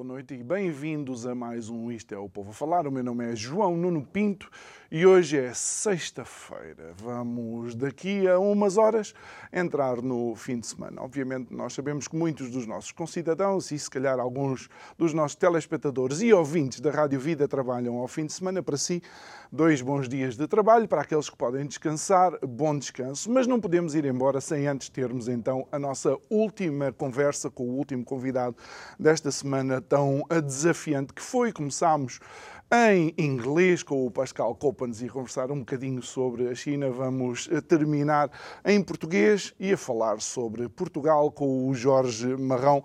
[0.00, 2.86] Boa noite e bem-vindos a mais um Isto é o Povo a Falar.
[2.86, 4.50] O meu nome é João Nuno Pinto
[4.90, 6.92] e hoje é sexta-feira.
[6.96, 9.14] Vamos daqui a umas horas
[9.52, 11.00] entrar no fim de semana.
[11.00, 14.68] Obviamente, nós sabemos que muitos dos nossos concidadãos e se calhar alguns
[14.98, 19.00] dos nossos telespectadores e ouvintes da Rádio Vida trabalham ao fim de semana para si.
[19.52, 23.94] Dois bons dias de trabalho para aqueles que podem descansar, bom descanso, mas não podemos
[23.94, 28.56] ir embora sem antes termos então a nossa última conversa com o último convidado
[28.98, 31.52] desta semana tão desafiante que foi.
[31.52, 32.20] Começámos
[32.72, 36.88] em inglês com o Pascal Coppens e conversar um bocadinho sobre a China.
[36.88, 38.30] Vamos eh, terminar
[38.64, 42.84] em português e a falar sobre Portugal com o Jorge Marrão.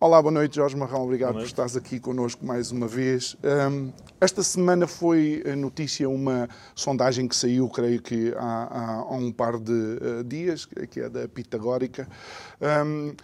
[0.00, 1.04] Olá, boa noite, Jorge Marrão.
[1.04, 3.36] Obrigado por estares aqui connosco mais uma vez.
[3.70, 9.58] Um, esta semana foi notícia uma sondagem que saiu, creio que há, há um par
[9.58, 12.08] de uh, dias, que é da Pitagórica.
[12.58, 13.14] Um,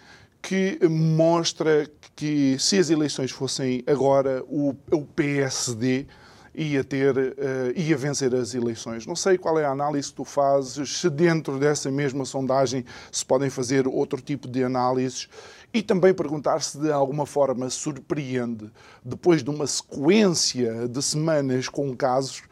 [0.43, 6.05] que mostra que se as eleições fossem agora, o, o PSD
[6.53, 7.31] ia ter, uh,
[7.75, 9.07] ia vencer as eleições.
[9.07, 13.25] Não sei qual é a análise que tu fazes, se dentro dessa mesma sondagem se
[13.25, 15.29] podem fazer outro tipo de análises
[15.73, 18.69] e também perguntar se de alguma forma surpreende,
[19.03, 22.43] depois de uma sequência de semanas com casos,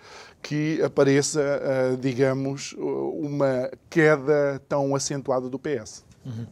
[0.42, 6.04] que apareça, uh, digamos, uma queda tão acentuada do PS.
[6.26, 6.48] Uhum.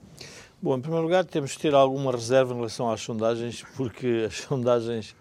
[0.61, 4.39] Bom, em primeiro lugar, temos que ter alguma reserva em relação às sondagens, porque as
[4.39, 5.15] sondagens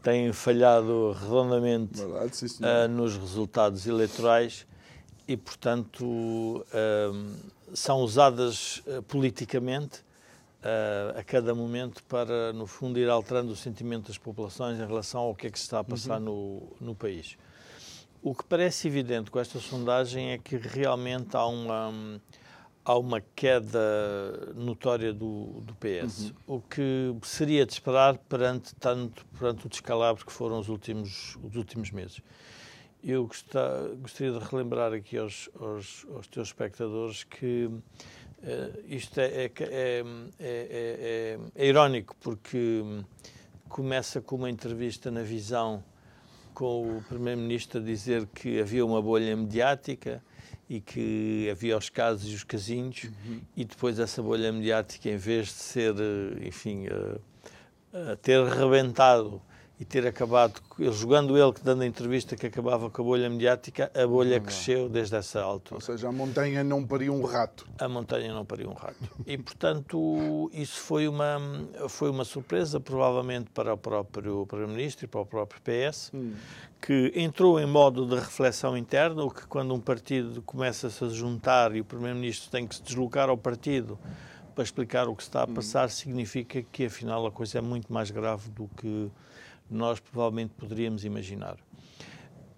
[0.00, 4.64] têm falhado redondamente Verdade, sim, uh, nos resultados eleitorais
[5.26, 7.34] e, portanto, uh,
[7.74, 10.06] são usadas uh, politicamente
[11.16, 15.32] a cada momento para, no fundo, ir alterando o sentimento das populações em relação ao
[15.32, 16.66] que é que se está a passar uhum.
[16.80, 17.38] no, no país.
[18.20, 22.20] O que parece evidente com esta sondagem é que realmente há uma
[22.86, 26.56] há uma queda notória do, do PS, uhum.
[26.56, 31.56] o que seria de esperar perante, tanto, perante o descalabro que foram os últimos, os
[31.56, 32.22] últimos meses.
[33.02, 37.82] Eu gostar, gostaria de relembrar aqui aos, aos, aos teus espectadores que uh,
[38.86, 40.04] isto é, é, é,
[40.38, 42.84] é, é irónico, porque
[43.68, 45.82] começa com uma entrevista na Visão
[46.54, 50.22] com o Primeiro-Ministro a dizer que havia uma bolha mediática,
[50.68, 53.40] e que havia os casos e os casinhos uhum.
[53.56, 59.40] e depois essa bolha mediática, em vez de ser, eh, enfim, uh, ter rebentado
[59.78, 60.60] e ter acabado,
[60.90, 65.16] jogando ele, dando a entrevista que acabava com a bolha mediática, a bolha cresceu desde
[65.16, 65.76] essa altura.
[65.76, 67.68] Ou seja, a montanha não pariu um rato.
[67.78, 68.96] A montanha não pariu um rato.
[69.26, 71.38] E, portanto, isso foi uma,
[71.90, 76.32] foi uma surpresa, provavelmente para o próprio Primeiro-Ministro e para o próprio PS, hum.
[76.80, 81.76] que entrou em modo de reflexão interna, o que quando um partido começa-se a juntar
[81.76, 83.98] e o Primeiro-Ministro tem que se deslocar ao partido
[84.54, 85.52] para explicar o que está a hum.
[85.52, 85.90] passar, hum.
[85.90, 89.10] significa que, afinal, a coisa é muito mais grave do que
[89.70, 91.56] nós provavelmente poderíamos imaginar.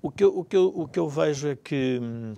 [0.00, 2.34] O que eu, o que eu, o que eu vejo é que, hum,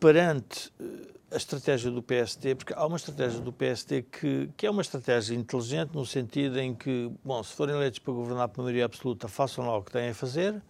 [0.00, 4.70] perante eh, a estratégia do PSD, porque há uma estratégia do PSD que, que é
[4.70, 8.84] uma estratégia inteligente no sentido em que, bom, se forem eleitos para governar por maioria
[8.84, 10.60] absoluta, façam lá o que têm a fazer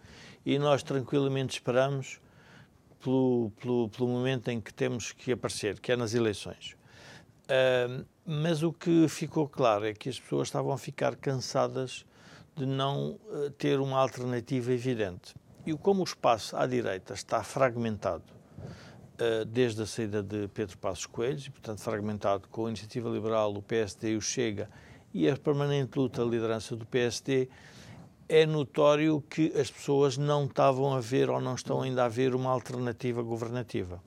[0.45, 2.19] e nós tranquilamente esperamos
[3.01, 6.77] pelo, pelo, pelo momento em que temos que aparecer, que é nas eleições.
[7.43, 12.05] Uh, mas o que ficou claro é que as pessoas estavam a ficar cansadas
[12.55, 15.35] de não uh, ter uma alternativa evidente.
[15.65, 18.23] E como o espaço à direita está fragmentado
[19.19, 23.53] uh, desde a saída de Pedro Passos Coelho, e portanto fragmentado com a Iniciativa Liberal,
[23.53, 24.69] o PSD e o Chega,
[25.13, 27.49] e a permanente luta da liderança do PSD,
[28.27, 32.33] é notório que as pessoas não estavam a ver ou não estão ainda a ver
[32.33, 34.01] uma alternativa governativa.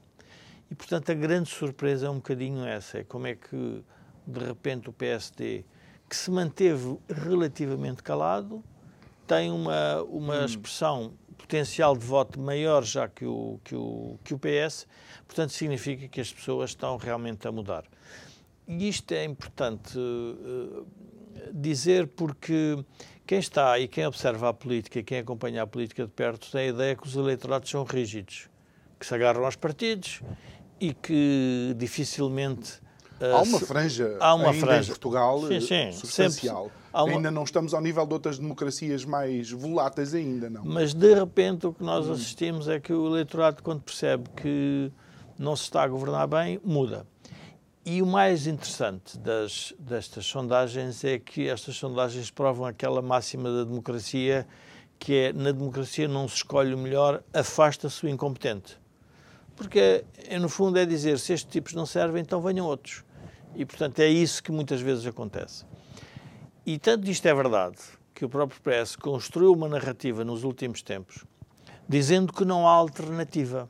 [0.70, 3.85] E, portanto, a grande surpresa é um bocadinho essa: é como é que,
[4.26, 5.64] de repente, o PSD,
[6.08, 8.62] que se manteve relativamente calado,
[9.26, 10.44] tem uma, uma hum.
[10.44, 14.87] expressão potencial de voto maior já que o, que, o, que o PS,
[15.26, 17.84] portanto, significa que as pessoas estão realmente a mudar.
[18.67, 20.87] E isto é importante uh,
[21.52, 22.84] dizer porque
[23.26, 26.67] quem está e quem observa a política, quem acompanha a política de perto, tem a
[26.67, 28.49] ideia que os eleitorados são rígidos,
[28.99, 30.20] que se agarram aos partidos
[30.81, 32.81] e que dificilmente
[33.21, 34.83] Há uma franja há uma ainda franja.
[34.83, 36.71] em Portugal sim, sim, substancial.
[36.93, 37.09] Uma...
[37.09, 40.65] Ainda não estamos ao nível de outras democracias mais voláteis ainda, não.
[40.65, 44.91] Mas, de repente, o que nós assistimos é que o eleitorado, quando percebe que
[45.39, 47.07] não se está a governar bem, muda.
[47.85, 53.65] E o mais interessante das, destas sondagens é que estas sondagens provam aquela máxima da
[53.65, 54.47] democracia,
[54.99, 58.79] que é, na democracia não se escolhe o melhor, afasta-se o incompetente.
[59.55, 60.05] Porque,
[60.41, 63.05] no fundo, é dizer, se estes tipos não servem, então venham outros.
[63.56, 65.64] E, portanto, é isso que muitas vezes acontece.
[66.64, 67.79] E tanto isto é verdade,
[68.14, 71.25] que o próprio PS construiu uma narrativa nos últimos tempos,
[71.88, 73.69] dizendo que não há alternativa.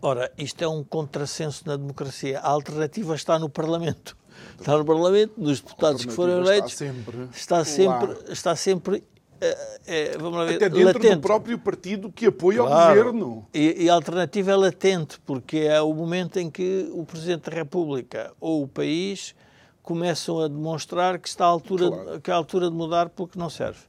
[0.00, 2.40] Ora, isto é um contrassenso na democracia.
[2.40, 4.16] A alternativa está no Parlamento.
[4.58, 6.72] Está no Parlamento, nos deputados que foram eleitos.
[6.72, 7.28] Está sempre.
[7.32, 9.04] Está sempre, está sempre
[9.42, 11.14] é, é, vamos lá ver, Até dentro latente.
[11.16, 13.00] do próprio partido que apoia claro.
[13.00, 13.48] o governo.
[13.52, 17.56] E, e, a alternativa é latente, porque é o momento em que o Presidente da
[17.56, 19.34] República ou o país
[19.82, 22.20] começam a demonstrar que está à altura, claro.
[22.20, 23.80] que é a altura de mudar porque não serve.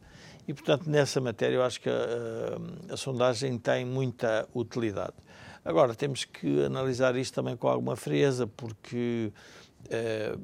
[0.47, 1.93] E, portanto, nessa matéria eu acho que a,
[2.89, 5.13] a, a sondagem tem muita utilidade.
[5.65, 9.31] Agora, temos que analisar isto também com alguma frieza, porque
[9.89, 10.35] eh,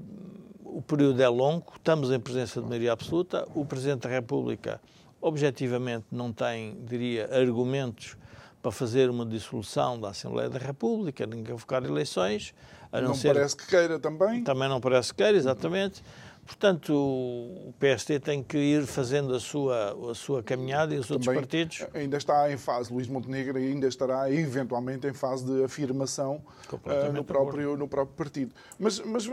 [0.63, 4.79] o período é longo, estamos em presença de maioria absoluta, o Presidente da República
[5.21, 8.15] objetivamente não tem, diria, argumentos
[8.61, 12.53] para fazer uma dissolução da Assembleia da República, nem convocar eleições.
[12.91, 13.33] A não, não ser...
[13.33, 14.43] parece que queira também.
[14.43, 16.03] Também não parece que queira, exatamente.
[16.49, 21.27] Portanto, o PST tem que ir fazendo a sua, a sua caminhada e os Também
[21.27, 21.85] outros partidos.
[21.93, 26.41] Ainda está em fase, Luís Montenegro ainda estará eventualmente em fase de afirmação
[26.73, 28.51] uh, no, próprio, no próprio partido.
[28.79, 29.29] Mas, mas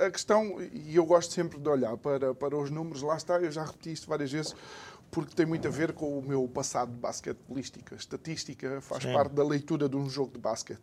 [0.00, 3.52] a questão, e eu gosto sempre de olhar para, para os números, lá está, eu
[3.52, 4.56] já repeti isto várias vezes,
[5.12, 7.94] porque tem muito a ver com o meu passado de basquetebolística.
[7.94, 9.12] Estatística faz Sim.
[9.12, 10.80] parte da leitura de um jogo de basquete.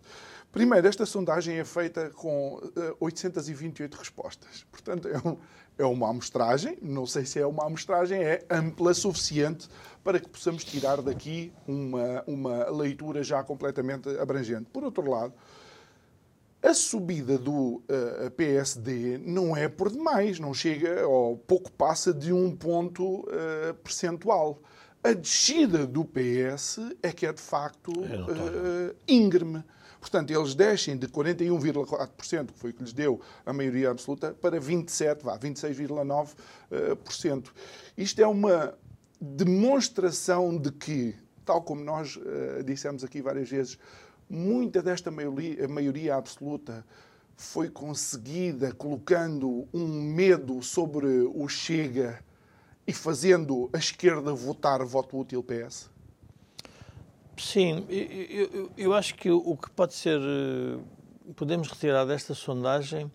[0.52, 4.68] Primeiro, esta sondagem é feita com uh, eh, 828 respostas.
[4.72, 5.36] Portanto, é, um,
[5.80, 9.68] é uma amostragem, não sei se é uma amostragem, é ampla, suficiente
[10.04, 14.66] para que possamos tirar daqui uma, uma leitura já completamente abrangente.
[14.72, 15.34] Por outro lado,
[16.62, 22.14] a subida do uh, eh, PSD não é por demais, não chega ou pouco passa
[22.14, 24.62] de um ponto uh, percentual.
[25.02, 29.64] A descida do PS é que é de facto uh, íngreme.
[30.02, 34.60] Portanto, eles descem de 41,4%, que foi o que lhes deu a maioria absoluta, para
[34.60, 37.46] 27, vá, 26,9%.
[37.98, 38.78] Isto é uma
[39.20, 42.18] demonstração de que, tal como nós
[42.64, 43.78] dissemos aqui várias vezes,
[44.30, 46.86] muita desta maioria, maioria absoluta
[47.36, 52.22] foi conseguida colocando um medo sobre o Chega
[52.86, 55.90] e fazendo a esquerda votar voto útil PS?
[57.38, 60.78] Sim, eu, eu, eu, acho que o que pode ser, eh,
[61.38, 63.10] podemos retirar desta sondagem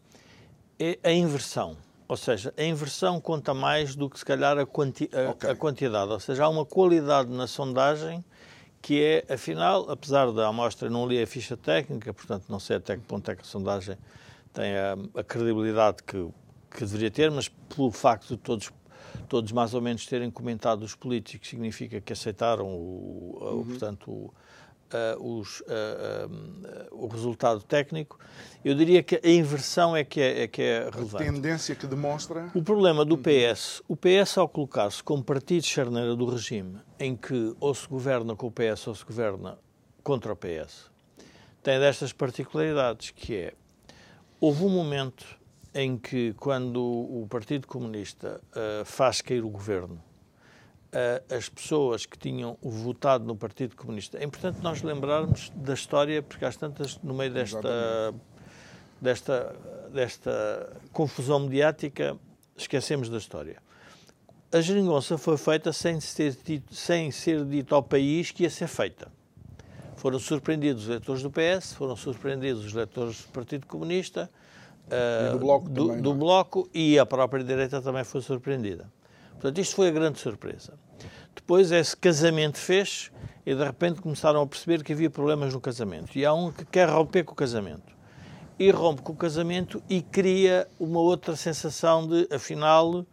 [0.79, 1.77] é a inversão.
[2.09, 5.51] Ou seja, a inversão conta mais do que se calhar a, quanti a, okay.
[5.51, 6.11] a quantidade.
[6.11, 8.25] Ou seja, há uma qualidade na sondagem
[8.85, 12.95] que é, afinal, apesar da amostra, não li a ficha técnica, portanto não sei até
[12.95, 13.97] que ponto é que a sondagem
[14.53, 16.29] tem a, a credibilidade que,
[16.71, 18.71] que deveria ter, mas pelo facto de todos
[19.27, 23.65] todos mais ou menos terem comentado os políticos significa que aceitaram o, uhum.
[23.65, 24.35] portanto o,
[24.93, 25.65] uh, os, uh,
[26.91, 28.19] uh, o resultado técnico.
[28.65, 31.29] Eu diria que a inversão é que é, é que é relevante.
[31.29, 32.51] A tendência que demonstra.
[32.55, 37.55] O problema do PS, o PS ao colocar-se como partido charneira do regime, em que
[37.61, 39.59] ou se governa com o PS ou se governa
[40.03, 40.91] contra o PS,
[41.63, 43.55] tem destas particularidades, que é,
[44.41, 45.25] houve um momento
[45.75, 50.01] em que, quando o Partido Comunista uh, faz cair o governo,
[50.95, 54.19] uh, as pessoas que tinham votado no Partido Comunista.
[54.19, 58.15] É importante nós lembrarmos da história, porque há tantas, no meio desta,
[59.01, 59.57] desta,
[59.93, 62.17] desta confusão mediática,
[62.57, 63.63] esquecemos da história.
[64.53, 68.69] A geringonça foi feita sem ser, dito, sem ser dito ao país que ia ser
[68.69, 69.11] feita.
[69.97, 74.31] Foram surpreendidos os eleitores do PS, foram surpreendidos os eleitores do Partido Comunista,
[74.85, 76.15] Uh, do, bloco, do, também, do é?
[76.15, 78.93] bloco e a própria direita também foi surpreendida.
[79.33, 80.75] Portanto, isto foi a grande surpresa.
[81.35, 83.11] Depois esse casamento fez
[83.47, 86.17] e de repente começaram a perceber que havia problemas no casamento.
[86.17, 87.95] E há um que quer romper com o casamento.
[88.59, 93.05] E rompe com o casamento e cria uma outra sensação de, afinal,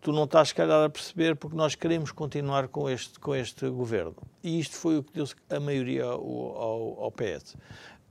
[0.00, 4.16] tu não estás, calhar, a perceber porque nós queremos continuar com este, com este governo.
[4.42, 6.22] E isto foi o que deu a maioria ao,
[6.56, 7.56] ao, ao PS.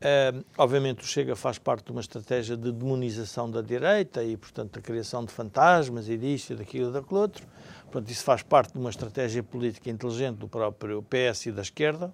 [0.04, 4.74] Uh, obviamente o Chega faz parte de uma estratégia de demonização da direita e, portanto,
[4.74, 7.48] da criação de fantasmas e disto e daquilo e daquele outro.
[7.94, 12.12] Portanto, isso faz parte de uma estratégia política inteligente do próprio PS e da esquerda.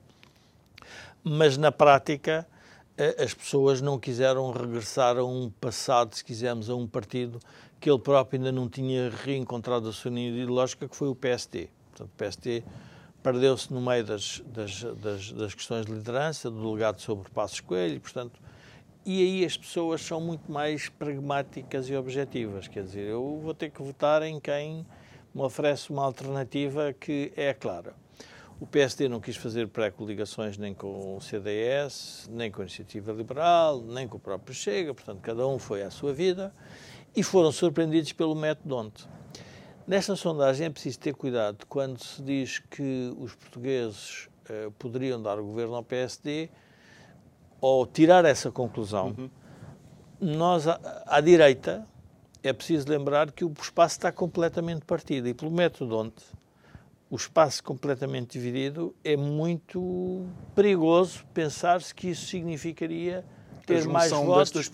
[1.23, 2.45] Mas, na prática,
[3.17, 7.39] as pessoas não quiseram regressar a um passado, se quisermos, a um partido
[7.79, 11.69] que ele próprio ainda não tinha reencontrado a sua linha ideológica, que foi o PSD.
[11.91, 12.63] Portanto, o PSD
[13.23, 18.01] perdeu-se no meio das, das, das, das, questões de liderança, do delegado sobre Passos Coelho,
[18.01, 18.37] portanto,
[19.05, 22.67] e aí as pessoas são muito mais pragmáticas e objetivas.
[22.67, 24.85] Quer dizer, eu vou ter que votar em quem
[25.39, 27.95] me oferece uma alternativa que é clara.
[28.59, 33.81] O PSD não quis fazer pré-coligações nem com o CDS, nem com a Iniciativa Liberal,
[33.81, 36.53] nem com o próprio Chega, portanto, cada um foi à sua vida
[37.15, 39.05] e foram surpreendidos pelo método ontem.
[39.87, 45.39] Nesta sondagem é preciso ter cuidado quando se diz que os portugueses eh, poderiam dar
[45.39, 46.49] o governo ao PSD
[47.61, 49.15] ou tirar essa conclusão.
[49.17, 49.29] Uhum.
[50.19, 51.87] Nós, à, à, direita,
[52.43, 56.23] é preciso lembrar que o espaço está completamente partido e pelo método ontem
[57.09, 63.25] o espaço completamente dividido, é muito perigoso pensar-se que isso significaria
[63.65, 64.69] ter mais votos,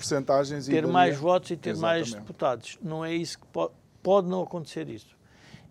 [0.65, 2.11] ter mais votos e ter Exatamente.
[2.11, 2.77] mais deputados.
[2.81, 5.14] Não é isso que pode, pode não acontecer isso.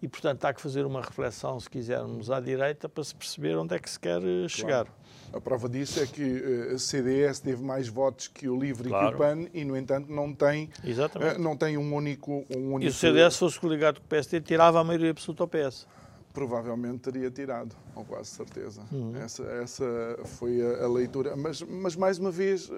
[0.04, 3.74] E, portanto, há que fazer uma reflexão, se quisermos, à direita para se perceber onde
[3.74, 4.84] é que se quer eh, chegar.
[4.84, 4.90] Claro.
[5.32, 9.06] A prova disso é que a eh, CDS teve mais votos que o LIVRE claro.
[9.06, 11.36] e que o PAN e, no entanto, não tem, Exatamente.
[11.36, 12.90] Eh, não tem um, único, um único...
[12.90, 15.86] E se o CDS fosse coligado com o PSD, tirava a maioria absoluta ao PS
[16.34, 18.82] provavelmente teria tirado, com quase certeza.
[18.90, 19.14] Uhum.
[19.16, 21.36] Essa, essa foi a, a, leitura.
[21.36, 22.68] Mas, mas, mais uma vez,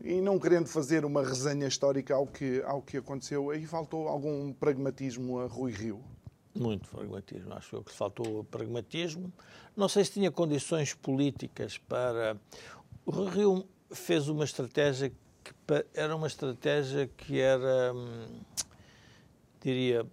[0.00, 4.52] e não querendo fazer uma resenha histórica ao que, ao que aconteceu, aí faltou algum
[4.52, 6.02] pragmatismo a Rui Rio.
[6.54, 9.32] Muito pragmatismo, acho eu que faltou pragmatismo.
[9.76, 12.36] Não sei se tinha condições políticas para.
[13.04, 15.52] O Rui Rio fez uma estratégia que
[15.94, 18.40] era uma estratégia que era, hum,
[19.60, 20.06] diria,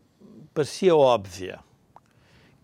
[0.54, 1.60] parecia óbvia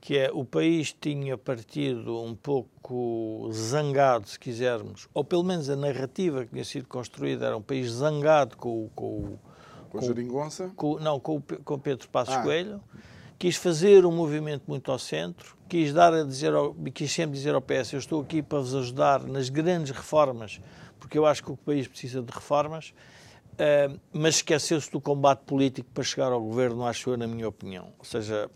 [0.02, 5.76] que é o país tinha partido um pouco zangado, se quisermos, ou pelo menos a
[5.76, 9.38] narrativa que tinha sido construída era um país zangado com, com,
[9.90, 10.72] com, com a Jeringonça?
[10.76, 12.42] Com, não, com, com Pedro Passos ah.
[12.42, 12.82] Coelho,
[13.38, 17.54] quis fazer um movimento muito ao centro, quis, dar a dizer ao, quis sempre dizer
[17.54, 20.60] ao PS, eu estou aqui para vos ajudar nas grandes reformas,
[21.00, 22.92] porque eu acho que o país precisa de reformas,
[23.54, 27.94] uh, mas esqueceu-se do combate político para chegar ao governo, acho eu, na minha opinião.
[28.00, 28.50] Ou seja,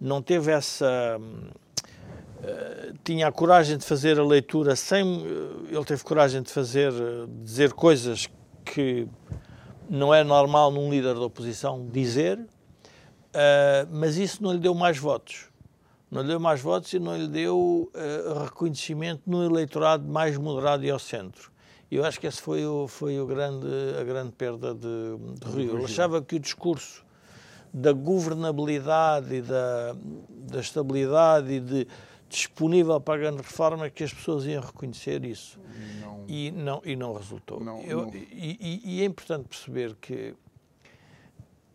[0.00, 1.20] não teve essa.
[1.20, 5.04] Uh, tinha a coragem de fazer a leitura sem.
[5.04, 6.90] Uh, ele teve coragem de fazer.
[6.90, 8.28] Uh, dizer coisas
[8.64, 9.06] que
[9.88, 12.38] não é normal num líder da oposição dizer,
[13.90, 15.48] mas isso não lhe deu mais votos.
[16.08, 17.90] Não lhe deu mais votos e não lhe deu
[18.44, 21.50] reconhecimento no eleitorado mais moderado e ao centro.
[21.90, 23.66] Eu acho que essa foi, o, foi o grande,
[24.00, 25.76] a grande perda de, de Rio.
[25.76, 27.04] Ele achava que o discurso
[27.72, 29.96] da governabilidade e da,
[30.30, 31.86] da estabilidade e de
[32.28, 35.58] disponível para a grande reforma que as pessoas iam reconhecer isso.
[36.00, 36.24] Não.
[36.28, 37.58] E, não, e não resultou.
[37.60, 38.14] Não, Eu, não.
[38.14, 40.34] E, e, é importante perceber que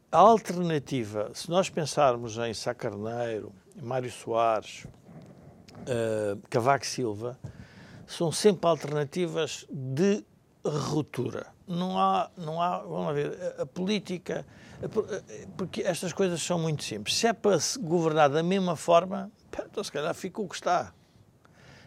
[0.09, 7.37] a alternativa, se nós pensarmos em Sá Carneiro, Mário Soares, uh, Cavaco Silva,
[8.07, 10.23] são sempre alternativas de
[10.63, 11.47] ruptura.
[11.67, 14.45] Não há, não há, vamos ver, a, a política
[15.57, 17.15] porque estas coisas são muito simples.
[17.17, 19.31] Se é para se governar da mesma forma,
[19.69, 20.93] então se calhar fica o que está.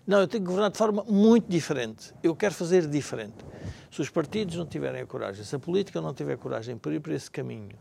[0.07, 2.15] Não, eu tenho que governar de forma muito diferente.
[2.23, 3.45] Eu quero fazer diferente.
[3.91, 7.01] Se os partidos não tiverem a coragem, se a política não tiver coragem para ir
[7.01, 7.77] por esse caminho,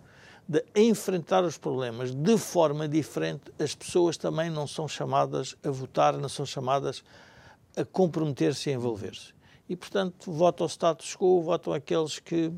[0.47, 6.17] de enfrentar os problemas de forma diferente, as pessoas também não são chamadas a votar,
[6.17, 7.03] não são chamadas
[7.75, 9.33] a comprometer-se e a envolver-se.
[9.69, 12.51] E, portanto, votam ao status quo, votam aqueles que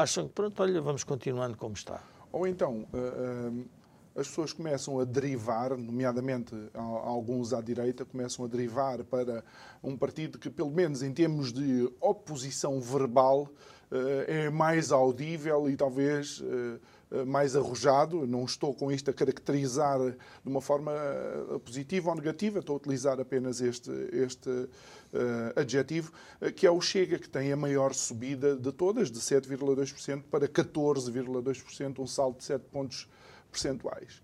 [0.00, 2.02] acham que, pronto, olha, vamos continuando como está.
[2.32, 3.64] Ou então, uh, uh,
[4.16, 9.44] as pessoas começam a derivar, nomeadamente alguns à direita, começam a derivar para
[9.82, 13.42] um partido que, pelo menos em termos de oposição verbal,
[13.90, 16.42] uh, é mais audível e talvez
[17.26, 18.26] mais arrojado.
[18.26, 20.92] Não estou com isto a caracterizar de uma forma
[21.64, 24.68] positiva ou negativa, estou a utilizar apenas este, este uh,
[25.56, 26.12] adjetivo,
[26.54, 31.98] que é o Chega, que tem a maior subida de todas, de 7,2% para 14,2%,
[31.98, 33.08] um salto de 7 pontos
[33.50, 34.22] percentuais.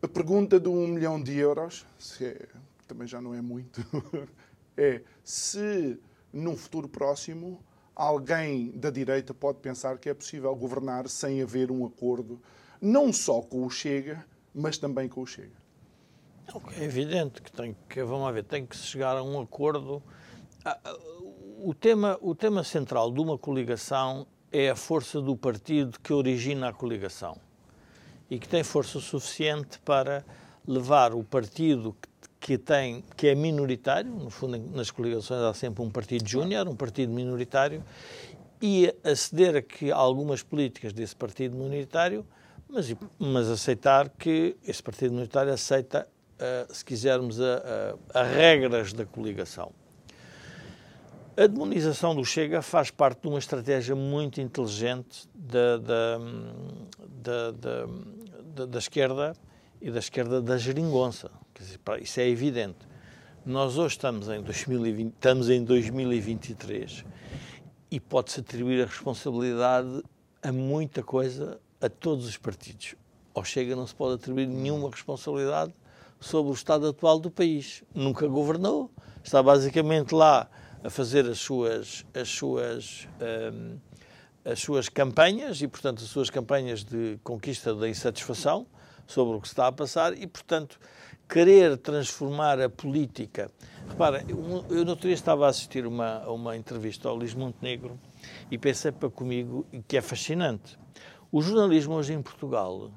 [0.00, 1.86] A pergunta de um milhão de euros,
[2.20, 2.48] é,
[2.88, 3.80] também já não é muito,
[4.76, 5.98] é se
[6.32, 7.62] num futuro próximo
[7.94, 12.40] alguém da direita pode pensar que é possível governar sem haver um acordo,
[12.80, 15.62] não só com o Chega, mas também com o Chega.
[16.76, 20.02] É evidente que tem que, vamos ver, tem que se chegar a um acordo
[20.64, 20.96] ah, ah,
[21.64, 26.68] o tema, o tema central de uma coligação é a força do partido que origina
[26.68, 27.36] a coligação
[28.30, 30.24] e que tem força suficiente para
[30.66, 32.08] levar o partido que,
[32.58, 37.12] tem, que é minoritário, no fundo, nas coligações há sempre um partido júnior, um partido
[37.12, 37.82] minoritário,
[38.60, 42.26] e aceder a que algumas políticas desse partido minoritário,
[42.68, 48.92] mas, mas aceitar que esse partido minoritário aceita, uh, se quisermos, a, a, a regras
[48.92, 49.72] da coligação.
[51.36, 56.18] A demonização do Chega faz parte de uma estratégia muito inteligente da, da,
[57.22, 57.50] da,
[58.54, 59.32] da, da esquerda
[59.82, 61.28] e da esquerda da geringonça.
[61.58, 62.78] Dizer, isso é evidente.
[63.44, 67.04] Nós hoje estamos em, 2020, estamos em 2023
[67.90, 70.02] e pode-se atribuir a responsabilidade
[70.40, 72.94] a muita coisa a todos os partidos.
[73.34, 75.74] Ao Chega não se pode atribuir nenhuma responsabilidade
[76.20, 77.82] sobre o estado atual do país.
[77.92, 78.88] Nunca governou,
[79.24, 80.48] está basicamente lá
[80.84, 83.08] a fazer as suas, as suas,
[83.52, 83.78] um,
[84.44, 88.66] as suas campanhas e, portanto, as suas campanhas de conquista da insatisfação
[89.06, 90.78] sobre o que está a passar e, portanto,
[91.28, 93.50] querer transformar a política.
[93.88, 97.98] Repara, eu, no outro dia estava a assistir uma, a uma entrevista ao Luís Montenegro
[98.50, 100.78] e pensei para comigo que é fascinante.
[101.30, 102.90] O jornalismo hoje em Portugal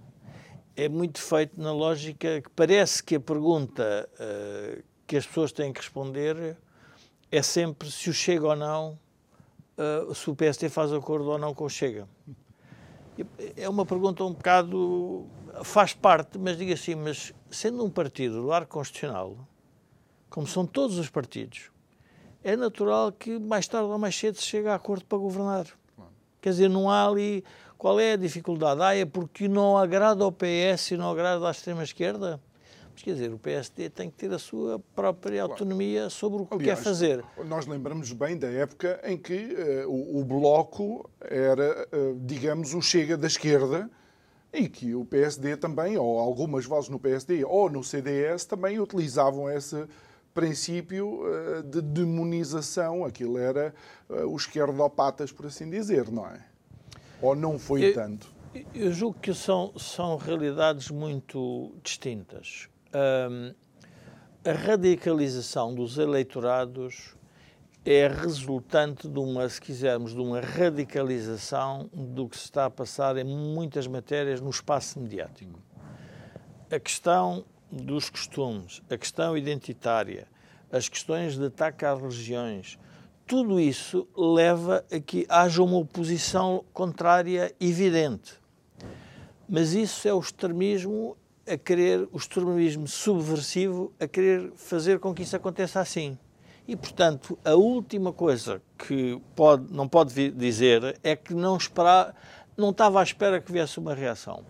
[0.76, 5.72] é muito feito na lógica que parece que a pergunta uh, que as pessoas têm
[5.72, 6.58] que responder
[7.32, 9.00] é sempre se o Chega ou não,
[9.78, 12.08] uh, se o PST faz acordo ou não com o Chega.
[13.56, 15.26] É uma pergunta um bocado.
[15.64, 19.38] Faz parte, mas diga assim, mas sendo um partido do arco constitucional,
[20.30, 21.72] como são todos os partidos,
[22.44, 25.66] é natural que mais tarde ou mais cedo se chegue a acordo para governar.
[26.42, 27.44] Quer dizer, não há ali.
[27.76, 28.82] Qual é a dificuldade?
[28.82, 32.40] Ah, é porque não agrada ao PS e não agrada à extrema-esquerda?
[32.94, 36.54] Mas quer dizer, o PSD tem que ter a sua própria autonomia sobre o que
[36.54, 37.26] Aliás, quer fazer.
[37.46, 42.82] Nós lembramos bem da época em que uh, o, o, Bloco era, uh, digamos, o
[42.82, 43.90] Chega da esquerda
[44.56, 49.50] e que o PSD também, ou algumas vozes no PSD ou no CDS, também utilizavam
[49.50, 49.86] esse
[50.34, 53.06] princípio uh, de demonização.
[53.06, 53.74] Aquilo era
[54.28, 56.40] os esquerdopatas, por assim dizer, não é?
[57.22, 58.34] Ou não foi eu, tanto?
[58.74, 62.70] Eu julgo que são, são realidades muito distintas
[64.46, 67.16] a radicalização dos eleitorados
[67.86, 73.16] é resultante de uma, se quisermos, de uma radicalização do que se está a passar
[73.16, 75.60] em muitas matérias no espaço mediático.
[76.72, 80.28] A questão dos costumes, a questão identitária,
[80.72, 82.80] as questões de ataque às religiões,
[83.28, 88.34] tudo isso leva a que haja uma oposição contrária evidente.
[89.48, 91.16] Mas isso é o extremismo
[91.48, 96.18] a querer, o extremismo subversivo, a querer fazer com que isso aconteça assim.
[96.68, 101.58] E, portanto, a última coisa que pode, não pode dizer é que não,
[102.58, 104.44] não estava à espera que viesse uma reação.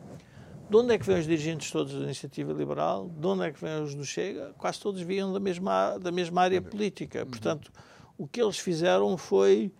[0.69, 3.09] De onde é que vêm os dirigentes todos da Iniciativa Liberal?
[3.09, 4.53] De onde é que vêm os do Chega?
[4.57, 7.19] Quase todos vinham da mesma, da mesma área política.
[7.19, 7.27] Uhum.
[7.27, 7.71] Portanto,
[8.17, 9.71] o que eles fizeram foi.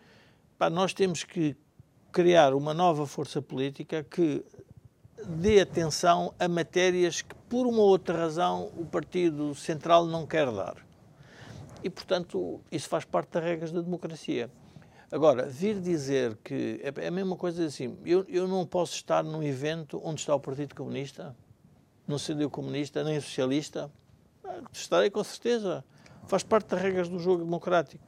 [0.57, 1.55] Pá, nós temos que
[2.11, 4.45] criar uma nova força política que
[5.27, 10.51] dê atenção a matérias que, por uma ou outra razão, o Partido Central não quer
[10.51, 10.84] dar.
[11.85, 14.49] E, portanto, isso faz parte das regras da democracia.
[15.11, 19.43] Agora, vir dizer que é a mesma coisa assim, eu, eu não posso estar num
[19.43, 21.35] evento onde está o Partido Comunista,
[22.07, 23.91] não sendo comunista nem socialista,
[24.43, 25.85] ah, estarei com certeza.
[26.25, 28.03] Faz parte das regras do jogo democrático.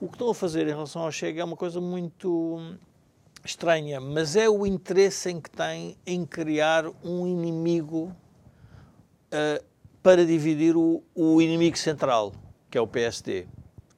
[0.00, 2.76] O que estão a fazer em relação ao Chega é uma coisa muito
[3.44, 8.14] estranha, mas é o interesse em que tem em criar um inimigo
[9.32, 9.64] uh,
[10.00, 12.32] para dividir o, o, inimigo central,
[12.74, 13.46] que é o PSD.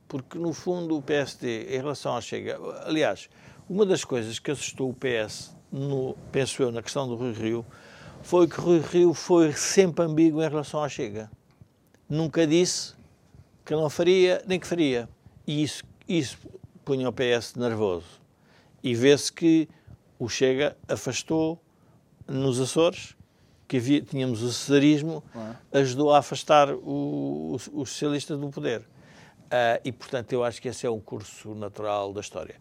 [0.06, 2.58] Porque, no fundo, o PSD, em relação ao Chega.
[2.84, 3.30] Aliás,
[3.70, 7.64] uma das coisas que assustou o PS, no, penso eu, na questão do Rui Rio,
[8.20, 11.30] foi que Rui Rio foi sempre ambíguo em relação ao Chega.
[12.06, 12.92] Nunca disse
[13.64, 15.08] que não faria, nem que faria.
[15.46, 16.36] E isso, isso
[16.84, 18.20] punha o PS nervoso
[18.82, 19.70] e vê-se que
[20.18, 21.58] o Chega afastou
[22.28, 23.15] nos Açores,
[23.66, 25.22] que havia, tínhamos o cesarismo,
[25.72, 25.80] é?
[25.80, 28.80] ajudou a afastar o, o, o socialista do poder.
[28.80, 32.56] Uh, e, portanto, eu acho que esse é um curso natural da história.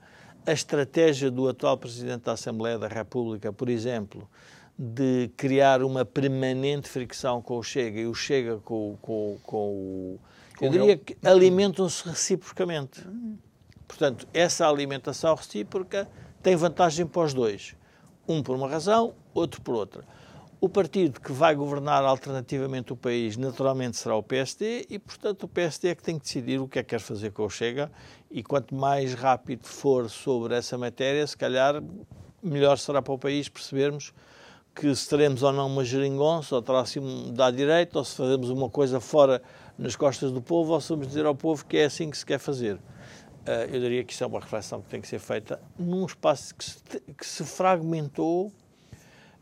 [0.46, 4.30] A estratégia do atual Presidente da Assembleia da República, por exemplo,
[4.78, 10.20] de criar uma permanente fricção com o Chega e o Chega com, com, com o.
[10.62, 13.02] eu diria que alimentam-se reciprocamente.
[13.88, 16.08] Portanto, essa alimentação recíproca
[16.44, 17.76] tem vantagem para os dois.
[18.28, 20.04] Um por uma razão, outro por outra.
[20.66, 25.48] O partido que vai governar alternativamente o país naturalmente será o PSD e, portanto, o
[25.48, 27.92] PSD é que tem que decidir o que é que quer fazer com o Chega
[28.32, 31.84] e quanto mais rápido for sobre essa matéria, se calhar
[32.42, 34.12] melhor será para o país percebermos
[34.74, 37.00] que se teremos ou não uma geringonça, ou terá-se
[37.32, 39.44] da direita, ou se fazemos uma coisa fora
[39.78, 42.26] nas costas do povo, ou se vamos dizer ao povo que é assim que se
[42.26, 42.78] quer fazer.
[42.78, 46.56] Uh, eu diria que isso é uma reflexão que tem que ser feita num espaço
[46.56, 46.78] que se,
[47.16, 48.52] que se fragmentou.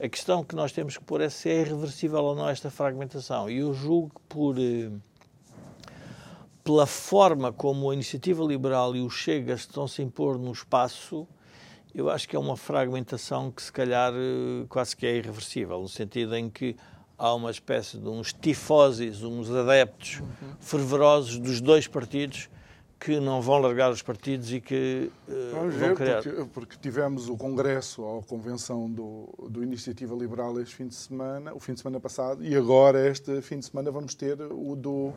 [0.04, 3.50] A questão que nós temos que pôr é se é irreversível ou não esta fragmentação.
[3.50, 5.02] E eu julgo que por, uh,
[6.62, 11.26] pela forma como a iniciativa liberal e o Chega estão se impor no espaço,
[11.96, 15.88] eu acho que é uma fragmentação que se calhar eh, quase que é irreversível, no
[15.88, 16.76] sentido em que
[17.18, 20.56] há uma espécie de uns tifoses, uns adeptos uhum.
[20.60, 22.50] fervorosos dos dois partidos
[23.04, 26.24] que não vão largar os partidos e que uh, Vamos vão ver, criar...
[26.24, 30.96] Porque, porque, tivemos o congresso ou a convenção do, do Iniciativa Liberal este fim de
[30.96, 34.74] semana, o fim de semana passado, e agora este fim de semana vamos ter o
[34.74, 35.14] do, uh,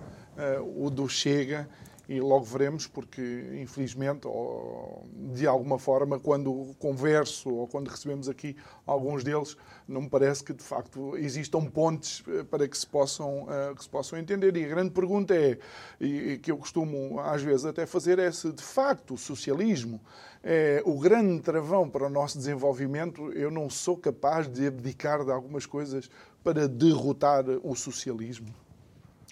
[0.85, 1.69] o do Chega
[2.09, 8.57] e logo veremos, porque infelizmente, ou, de alguma forma, quando converso ou quando recebemos aqui
[8.87, 9.57] alguns deles,
[9.89, 13.83] não me parece que de facto existam pontes eh, para que se possam, uh, que
[13.83, 14.57] se possam entender.
[14.57, 15.59] E a grande pergunta é,
[16.01, 20.01] e que eu costumo às vezes até fazer, é se de facto o socialismo
[20.49, 23.33] é o grande travão para o nosso desenvolvimento.
[23.33, 26.09] Eu não sou capaz de abdicar de algumas coisas
[26.45, 28.55] para derrotar o socialismo.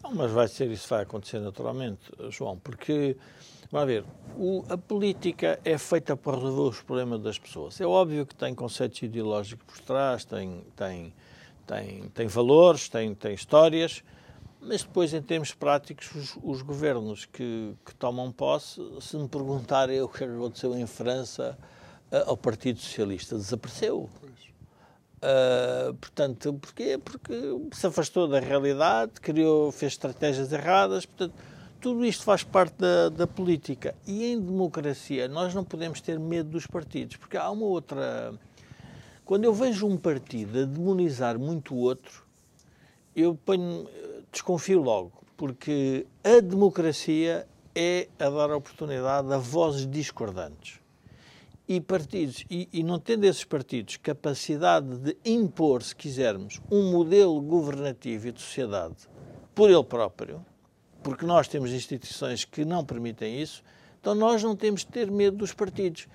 [0.04, 3.16] Não, mas vai ser isso vai acontecer naturalmente, João, porque,
[3.72, 4.04] vamos ver,
[4.36, 7.80] o, a política é feita para resolver os problemas das pessoas.
[7.80, 11.14] É óbvio que tem conceitos ideológicos por trás, tem, tem,
[11.66, 14.04] tem, tem valores, tem, tem histórias,
[14.60, 20.02] mas depois, em termos práticos, os, os governos que, que, tomam posse, se me perguntarem
[20.02, 21.56] o que aconteceu em França
[22.26, 24.10] ao Partido Socialista, desapareceu.
[25.24, 26.98] Uh, portanto, porquê?
[27.02, 27.32] Porque
[27.72, 31.32] se afastou da realidade, criou, fez estratégias erradas, portanto,
[31.80, 33.94] tudo isto faz parte da, da, política.
[34.06, 38.34] E em democracia nós não podemos ter medo dos partidos, porque há uma outra.
[39.24, 42.26] Quando eu vejo um partido a demonizar muito o outro,
[43.16, 43.88] eu ponho,
[44.30, 50.83] desconfio logo, porque a democracia é a dar oportunidade a vozes discordantes
[51.66, 57.40] e partidos, e, e, não tendo esses partidos capacidade de impor, se quisermos, um modelo
[57.40, 59.08] governativo e de sociedade
[59.54, 60.44] por ele próprio,
[61.02, 63.62] porque nós temos instituições que não permitem isso,
[63.98, 66.06] então nós não temos de ter medo dos partidos.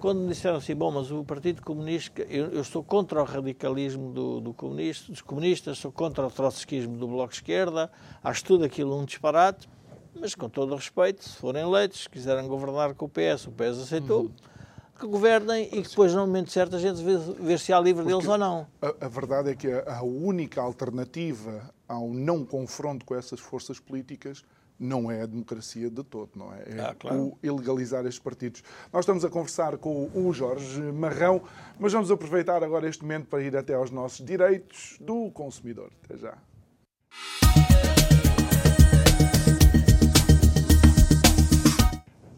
[0.00, 4.12] Quando me disseram assim, bom, mas o Partido Comunista, eu, eu estou contra o radicalismo
[4.12, 7.90] do, do comunista, dos comunistas, sou contra o trotskismo do Bloco de Esquerda,
[8.22, 9.68] acho tudo aquilo um disparate,
[10.14, 13.52] mas com todo o respeito, se forem eleitos, se quiserem governar com o PS, o
[13.52, 14.22] PS aceitou.
[14.22, 14.55] Uhum
[14.98, 18.02] que governem e que depois, no momento certo, a gente vê, vê se há livre
[18.02, 18.66] Porque deles ou não.
[18.80, 23.78] A, a, verdade é que a, a única alternativa ao não confronto com essas forças
[23.78, 24.44] políticas
[24.78, 26.64] não é a democracia de todo, não é?
[26.66, 27.18] É ah, claro.
[27.18, 28.62] o ilegalizar estes partidos.
[28.92, 31.42] Nós estamos a conversar com o Jorge Marrão,
[31.78, 35.90] mas vamos aproveitar agora este momento para ir até aos nossos direitos do consumidor.
[36.04, 36.36] Até já.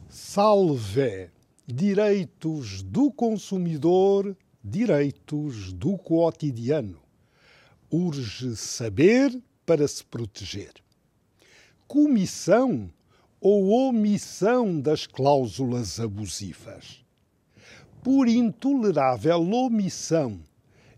[0.08, 1.37] Salve!
[1.70, 6.98] Direitos do consumidor, direitos do cotidiano.
[7.92, 10.72] Urge saber para se proteger.
[11.86, 12.90] Comissão
[13.38, 17.04] ou omissão das cláusulas abusivas.
[18.02, 20.40] Por intolerável omissão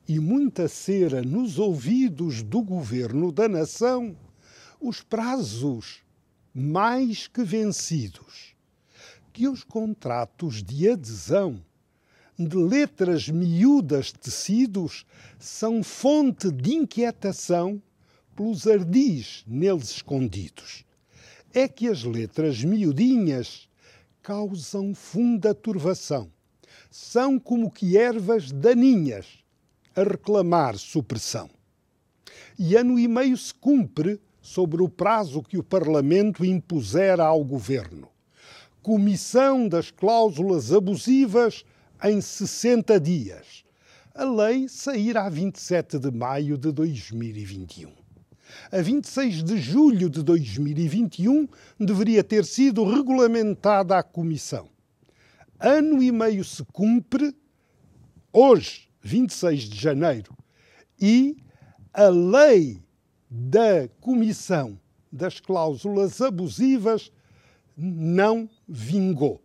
[0.06, 4.16] e muita cera nos ouvidos do governo da nação,
[4.80, 6.04] os prazos
[6.54, 8.49] mais que vencidos
[9.32, 11.62] que os contratos de adesão
[12.38, 15.04] de letras miúdas tecidos
[15.38, 17.80] são fonte de inquietação
[18.34, 20.84] pelos ardis neles escondidos.
[21.52, 23.68] É que as letras miudinhas
[24.22, 26.30] causam funda turvação.
[26.90, 29.26] São como que ervas daninhas
[29.94, 31.50] a reclamar supressão.
[32.58, 38.08] E ano e meio se cumpre sobre o prazo que o Parlamento impusera ao Governo
[38.82, 41.64] comissão das cláusulas abusivas
[42.02, 43.64] em 60 dias.
[44.14, 47.92] A lei sairá a 27 de maio de 2021.
[48.72, 54.68] A 26 de julho de 2021 deveria ter sido regulamentada a comissão.
[55.58, 57.34] Ano e meio se cumpre,
[58.32, 60.36] hoje, 26 de janeiro,
[61.00, 61.36] e
[61.92, 62.82] a lei
[63.30, 64.78] da comissão
[65.12, 67.12] das cláusulas abusivas
[67.76, 69.42] não vingou.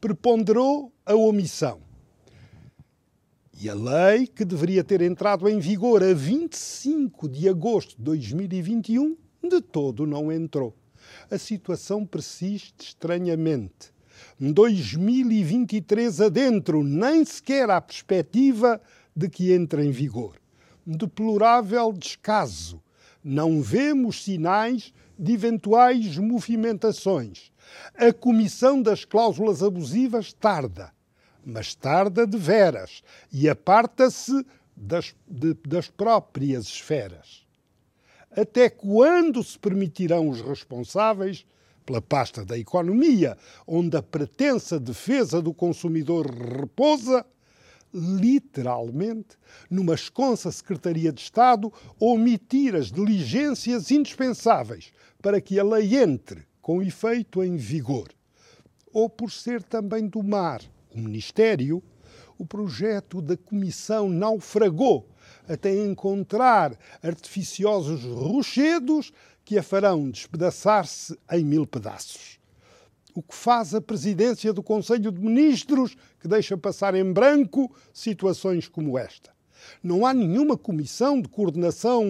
[0.00, 1.80] Preponderou a omissão.
[3.60, 9.16] E a lei, que deveria ter entrado em vigor a 25 de agosto de 2021,
[9.48, 10.74] de todo não entrou.
[11.30, 13.94] A situação persiste estranhamente.
[14.40, 18.80] 2023 adentro, nem sequer há perspectiva
[19.14, 20.36] de que entre em vigor.
[20.84, 22.82] deplorável descaso.
[23.22, 27.53] Não vemos sinais de eventuais movimentações.
[27.94, 30.92] A comissão das cláusulas abusivas tarda,
[31.44, 34.44] mas tarda de veras e aparta-se
[34.76, 35.14] das,
[35.66, 37.44] das próprias esferas.
[38.30, 41.46] Até quando se permitirão os responsáveis
[41.86, 47.24] pela pasta da economia, onde a pretensa defesa do consumidor repousa,
[47.92, 49.36] literalmente,
[49.70, 56.82] numa esconsa Secretaria de Estado, omitir as diligências indispensáveis para que a lei entre com
[56.82, 58.08] efeito em vigor.
[58.90, 60.62] Ou por ser também do mar,
[60.94, 61.82] o Ministério,
[62.38, 65.06] o projeto da Comissão naufragou
[65.46, 69.12] até encontrar artificiosos rochedos
[69.44, 72.40] que a farão despedaçar-se em mil pedaços.
[73.14, 78.68] O que faz a presidência do Conselho de Ministros que deixa passar em branco situações
[78.68, 79.34] como esta?
[79.82, 82.02] Não há nenhuma comissão de coordenação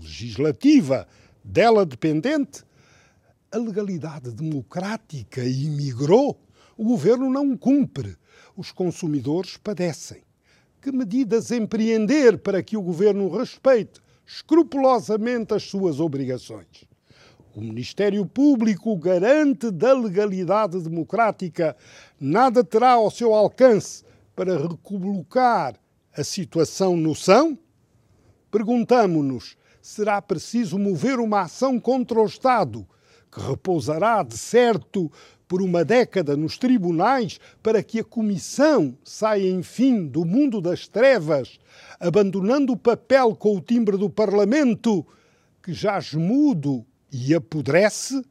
[0.00, 1.06] legislativa
[1.44, 2.64] dela dependente?
[3.52, 6.40] A legalidade democrática imigrou?
[6.76, 8.16] O governo não cumpre.
[8.56, 10.22] Os consumidores padecem.
[10.80, 16.84] Que medidas empreender para que o governo respeite escrupulosamente as suas obrigações.
[17.52, 21.76] O Ministério Público garante da legalidade democrática,
[22.20, 24.04] nada terá ao seu alcance
[24.36, 25.74] para recolocar
[26.16, 27.58] a situação no são?
[28.48, 32.86] Perguntamo-nos: será preciso mover uma ação contra o Estado,
[33.30, 35.10] que repousará, de certo,
[35.46, 41.58] por uma década nos tribunais para que a Comissão saia, enfim, do mundo das trevas,
[41.98, 45.04] abandonando o papel com o timbre do Parlamento,
[45.62, 48.24] que jaz mudo e apodrece?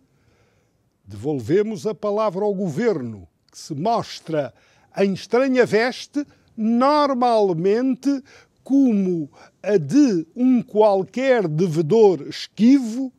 [1.03, 4.53] Devolvemos a palavra ao Governo, que se mostra
[4.97, 8.23] em estranha veste, normalmente
[8.63, 9.29] como
[9.61, 13.11] a de um qualquer devedor esquivo,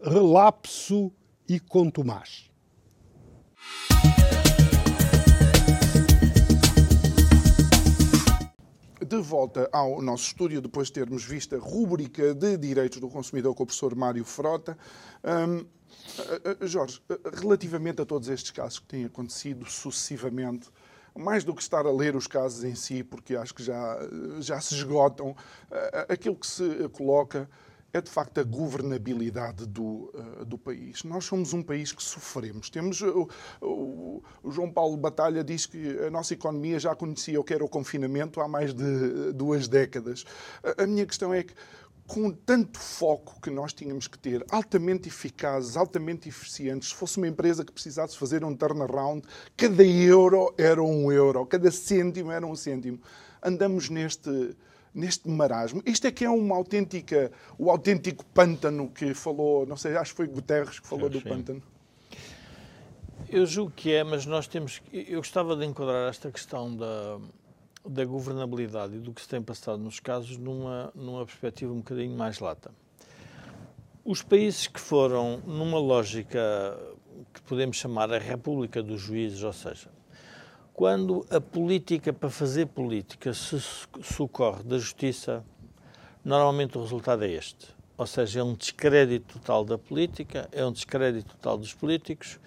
[0.00, 1.12] relapso
[1.48, 2.48] e contumaz.
[9.08, 13.54] de volta ao nosso estúdio, depois de termos visto a rúbrica de direitos do consumidor
[13.54, 14.76] com o professor Mário Frota.
[15.24, 15.64] Um,
[16.66, 17.00] Jorge,
[17.40, 20.68] relativamente a todos estes casos que têm acontecido sucessivamente,
[21.16, 23.98] mais do que estar a ler os casos em si, porque acho que já,
[24.40, 25.34] já se esgotam,
[26.08, 27.48] aquilo que se coloca
[27.92, 31.02] é de facto a governabilidade do, uh, do país.
[31.04, 32.68] Nós somos um país que sofremos.
[32.68, 33.28] Temos uh,
[33.62, 37.68] o, João Paulo Batalha diz que a nossa economia já conhecia o que era o
[37.68, 40.24] confinamento há mais de duas décadas.
[40.62, 41.54] A, a minha questão é que
[42.08, 47.28] com tanto foco que nós tínhamos que ter, altamente eficazes, altamente eficientes, se fosse uma
[47.28, 49.22] empresa que precisasse fazer um turnaround,
[49.54, 52.98] cada euro era um euro, cada cêntimo era um cêntimo.
[53.42, 54.56] Andamos neste
[54.98, 55.80] neste marasmo.
[55.86, 60.16] Isto é que é uma autêntica, o autêntico pântano que falou, não sei, acho que
[60.16, 61.62] foi Guterres que falou do pântano.
[63.28, 64.82] Eu julgo que é, mas nós temos.
[64.92, 67.18] Eu gostava de enquadrar esta questão da,
[67.86, 72.16] da governabilidade e do que se tem passado nos casos numa, numa perspectiva um bocadinho
[72.16, 72.72] mais lata.
[74.04, 76.40] Os países que foram numa lógica
[77.34, 79.90] que podemos chamar a República dos Juízes, ou seja,
[80.78, 83.60] quando a política, para fazer política, se
[84.00, 85.44] socorre da justiça,
[86.24, 87.66] normalmente o resultado é este.
[87.96, 92.38] Ou seja, é um descrédito total da política, é um descrédito total dos políticos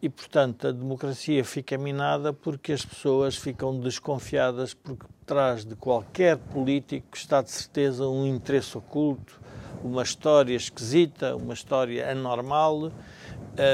[0.00, 6.38] e, portanto, a democracia fica minada porque as pessoas ficam desconfiadas porque trás de qualquer
[6.38, 9.38] político está de certeza um interesse oculto,
[9.84, 12.92] uma história esquisita, uma história anormal, uh,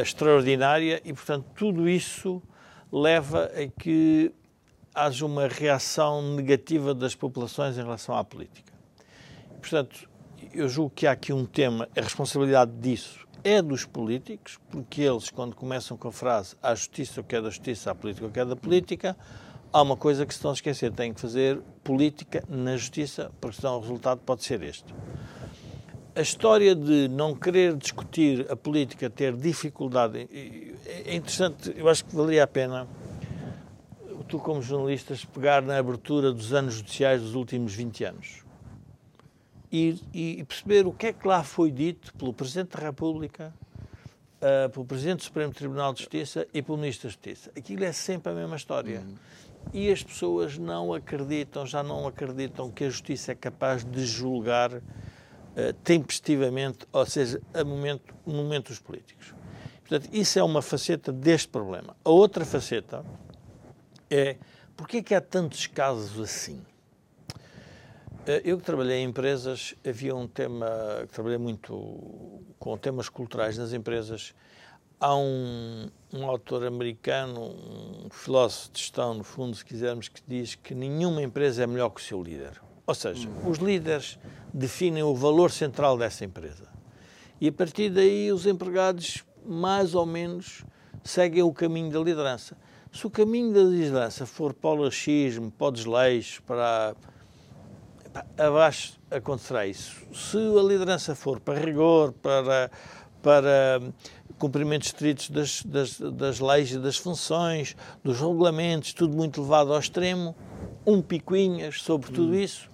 [0.02, 2.42] extraordinária e, portanto, tudo isso
[2.92, 4.30] leva a que
[4.94, 8.72] haja uma reação negativa das populações em relação à política.
[9.60, 10.08] Portanto,
[10.52, 15.30] eu julgo que há aqui um tema, a responsabilidade disso é dos políticos, porque eles,
[15.30, 18.30] quando começam com a frase a justiça o que é da justiça, a política o
[18.30, 19.16] que é da política,
[19.72, 23.56] há uma coisa que se estão a esquecer, têm que fazer política na justiça, porque
[23.56, 24.94] senão o resultado pode ser este.
[26.14, 30.28] A história de não querer discutir a política, ter dificuldade,
[30.86, 32.88] é interessante, eu acho que valeria a pena
[34.32, 38.42] tu, como jornalistas, pegar na abertura dos anos judiciais dos últimos 20 anos
[39.70, 43.52] e, e perceber o que é que lá foi dito pelo Presidente da República,
[44.36, 47.50] uh, pelo Presidente do Supremo Tribunal de Justiça e pelo Ministro da Justiça.
[47.56, 49.00] Aquilo é sempre a mesma história.
[49.00, 49.14] Uhum.
[49.72, 54.72] E as pessoas não acreditam, já não acreditam que a justiça é capaz de julgar
[54.74, 54.80] uh,
[55.84, 59.34] tempestivamente, ou seja, a momento, momentos políticos.
[59.92, 61.94] Portanto, isso é uma faceta deste problema.
[62.02, 63.04] A outra faceta
[64.08, 64.38] é
[64.74, 66.62] porque é que há tantos casos assim?
[68.26, 70.66] Eh, eu que trabalhei em empresas, havia um tema,
[71.02, 74.34] que trabalhei muito com temas culturais nas empresas.
[74.98, 77.54] Há um, um autor americano,
[78.06, 81.90] um filósofo de gestão, no fundo, se quisermos, que diz que nenhuma empresa é melhor
[81.90, 82.58] que o seu líder.
[82.86, 84.18] Ou seja, os líderes
[84.54, 86.66] definem o valor central dessa empresa.
[87.38, 90.64] E a partir daí, os empregados, mais ou menos,
[91.02, 92.56] seguem o caminho da liderança.
[92.92, 96.94] Se o caminho da liderança for para o laxismo, para o desleixo, para
[98.36, 100.02] abaixo acontecerá isso.
[100.12, 102.70] Se a liderança for para rigor, para,
[103.22, 103.80] para
[104.38, 109.78] cumprimentos estritos das, das, das leis e das funções, dos regulamentos, tudo muito levado ao
[109.78, 110.34] extremo,
[110.86, 112.40] um picuinhas sobre tudo hum.
[112.40, 112.68] isso,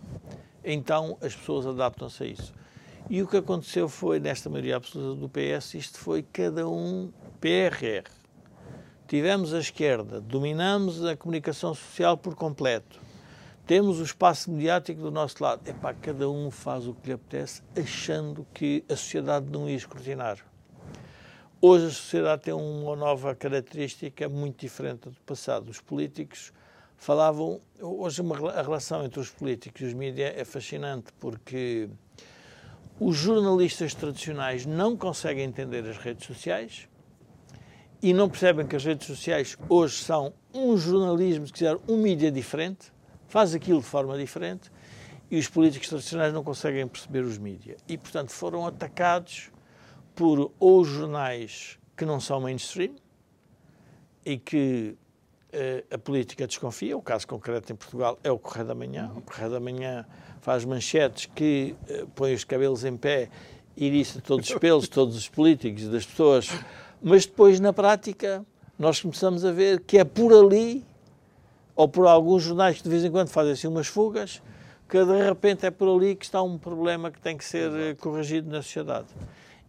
[0.65, 2.53] então as pessoas adaptam-se a isso.
[3.11, 8.05] E o que aconteceu foi, nesta maioria absoluta do PS, isto foi cada um PRR.
[9.07, 13.01] Tivemos a esquerda, dominamos a comunicação social por completo
[13.69, 15.69] temos o espaço mediático do nosso lado.
[15.69, 20.39] Epá, cada um faz o que lhe apetece, achando que a sociedade não ia escrutinar.
[21.61, 25.69] Hoje a sociedade tem uma nova característica muito diferente do passado.
[25.69, 26.51] Os políticos
[26.97, 27.61] falavam.
[27.79, 28.23] Hoje
[28.57, 31.91] a relação entre os políticos e os mídias é fascinante porque
[33.01, 36.89] os jornalistas tradicionais não conseguem entender as redes sociais
[38.03, 42.31] e não percebem que as redes sociais hoje são um jornalismo, se quiser, um mídia
[42.31, 42.93] diferente
[43.29, 44.73] faz aquilo de forma diferente
[45.31, 47.79] e os políticos tradicionais não conseguem perceber os mídias.
[47.87, 49.51] E, portanto, foram atacados
[50.15, 52.97] por ou jornais que não são mainstream
[54.25, 54.97] e que
[55.91, 56.97] a política desconfia.
[56.97, 59.11] O caso concreto em Portugal é o Correio da Manhã.
[59.17, 60.07] O Correio da Manhã
[60.41, 63.29] faz manchetes que uh, põe os cabelos em pé
[63.77, 66.49] e disse todos os pelos, todos os políticos das pessoas.
[67.03, 68.45] Mas depois, na prática,
[68.79, 70.85] nós começamos a ver que é por ali
[71.75, 74.43] ou por alguns jornais que de vez em quando fazem assim umas fugas,
[74.89, 77.95] que de repente é por ali que está um problema que tem que ser eh,
[77.95, 79.07] corrigido na sociedade.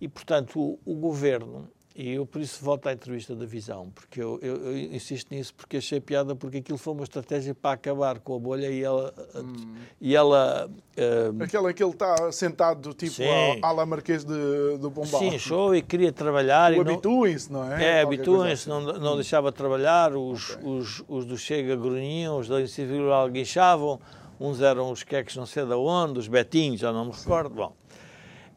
[0.02, 4.21] E, portanto, o, o governo e eu por isso volto à entrevista da Visão, porque
[4.21, 8.19] eu, eu, eu, insisto nisso porque achei piada, porque aquilo foi uma estratégia para acabar
[8.19, 9.13] com a bolha e ela.
[9.36, 9.75] Hum.
[9.99, 13.23] E ela uh, Aquela que ele está sentado, tipo,
[13.62, 15.19] à la Marquês de, do Pombal.
[15.19, 16.73] Sim, show e queria trabalhar.
[16.73, 17.84] O habituem-se, não é?
[17.84, 20.69] É, habituem-se, não, não deixava trabalhar, os, okay.
[20.69, 23.99] os, os do Chega grunhiam, os da Iniciativa Rural guinchavam,
[24.39, 27.49] uns eram os queques não sei de onde, os betinhos, já não me recordo.
[27.49, 27.56] Sim.
[27.56, 27.73] Bom.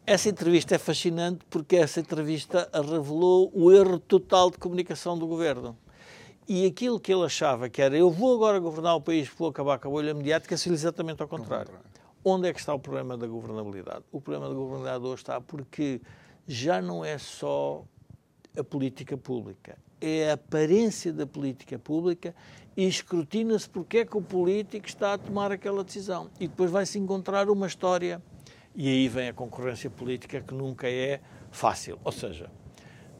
[0.04, 5.78] Essa entrevista é fascinante porque essa entrevista revelou o erro total de comunicação do governo.
[6.48, 9.78] E aquilo que ele achava que era eu vou agora governar o país, vou acabar
[9.78, 11.74] com a bolha mediática, é exatamente ao contrário.
[12.24, 14.02] Onde é que está o problema da governabilidade?
[14.10, 16.00] O problema da governabilidade hoje está porque
[16.48, 17.84] já não é só
[18.58, 22.34] a política pública, é a aparência da política pública
[22.76, 26.28] e escrutina-se porque é que o político está a tomar aquela decisão.
[26.40, 28.20] E depois vai-se encontrar uma história
[28.74, 31.98] e aí vem a concorrência política que nunca é fácil.
[32.02, 32.50] Ou seja,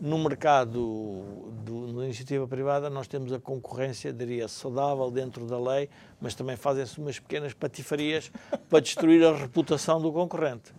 [0.00, 1.22] no mercado
[1.64, 5.88] do, da iniciativa privada nós temos a concorrência, diria, saudável dentro da lei,
[6.20, 8.32] mas também fazem-se umas pequenas patifarias
[8.68, 10.72] para destruir a reputação do concorrente.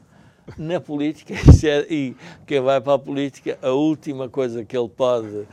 [0.57, 1.33] Na política,
[1.63, 5.47] é, e quem vai para a política, a última coisa que ele pode, uh,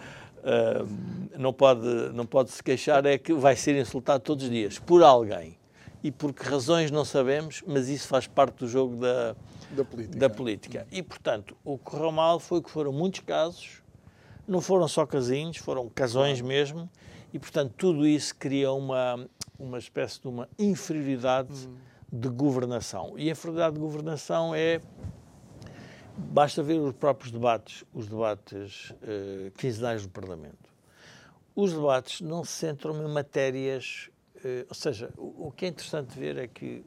[1.38, 5.04] não pode, não pode se queixar é que vai ser insultado todos os dias por
[5.04, 5.59] alguém
[6.02, 9.36] e por que razões não sabemos, mas isso faz parte do jogo da,
[9.70, 10.18] da, política.
[10.18, 10.86] da política.
[10.90, 13.82] E, portanto, o que correu mal foi que foram muitos casos,
[14.48, 16.88] não foram só casinhos, foram casões mesmo,
[17.32, 21.76] e, portanto, tudo isso cria uma, uma espécie de uma inferioridade hum.
[22.10, 23.14] de governação.
[23.16, 24.80] E a inferioridade de governação é.
[26.16, 30.68] Basta ver os próprios debates, os debates uh, quinzenais do Parlamento.
[31.54, 34.09] Os debates não se centram em matérias eh,
[34.68, 36.84] ou seja, o, que é interessante ver é que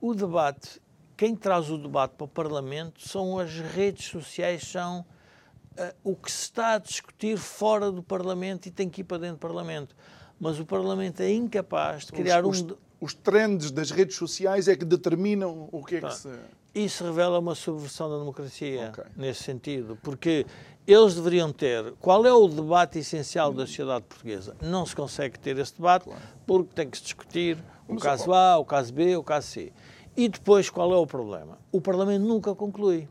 [0.00, 0.80] o debate,
[1.16, 6.30] quem traz o debate para o Parlamento são as redes sociais, são uh, o que
[6.30, 9.94] se está a discutir fora do Parlamento e tem que ir para dentro do Parlamento.
[10.38, 12.66] Mas o Parlamento é incapaz de criar os, um.
[12.66, 16.28] Os, os trends das redes sociais é que determinam o que é que se.
[16.74, 19.04] Isso revela uma subversão da democracia, okay.
[19.14, 20.46] nesse sentido, porque
[20.86, 21.92] eles deveriam ter.
[22.00, 24.56] Qual é o debate essencial da sociedade portuguesa?
[24.60, 26.08] Não se consegue ter esse debate
[26.46, 29.72] porque tem que se discutir o caso A, o caso B, o caso C.
[30.16, 31.58] E depois, qual é o problema?
[31.70, 33.08] O Parlamento nunca conclui.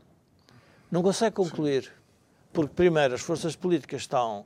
[0.90, 1.90] Não consegue concluir.
[2.52, 4.44] Porque, primeiro, as forças políticas estão.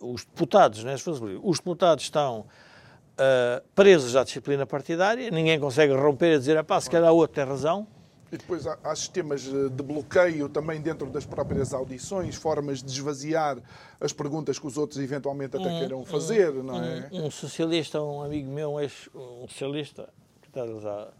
[0.00, 5.30] Uh, os deputados, né, as forças políticas, os deputados estão uh, presos à disciplina partidária,
[5.30, 7.86] ninguém consegue romper e dizer, pá, se calhar o outro tem razão
[8.32, 12.90] e depois há, há, sistemas eh, de bloqueio também dentro das próprias audições, formas de
[12.90, 13.58] esvaziar
[14.00, 17.08] as perguntas que os outros eventualmente até um, queiram fazer, um, não é?
[17.12, 20.08] Um, um, socialista, um amigo meu, um, um socialista,
[20.40, 21.12] que está a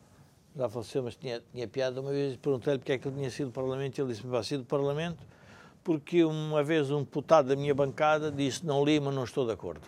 [0.57, 2.01] já faleceu, mas tinha, tinha piada.
[2.01, 4.43] Uma vez perguntei-lhe porque é que ele tinha sido do Parlamento e ele disse-me: vai
[4.43, 5.25] sido do Parlamento
[5.83, 9.53] porque uma vez um deputado da minha bancada disse: não li, mas não estou de
[9.53, 9.83] acordo.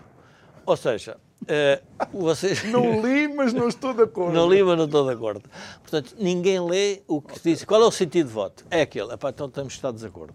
[0.64, 2.64] Ou seja, uh, vocês.
[2.64, 4.32] Não li, mas não estou de acordo.
[4.32, 5.43] não li, mas não estou de acordo.
[5.80, 7.53] Portanto, ninguém lê o que okay.
[7.53, 7.64] diz.
[7.64, 8.64] Qual é o sentido de voto?
[8.70, 9.12] É aquele.
[9.12, 10.34] Epá, então estar de desacordo.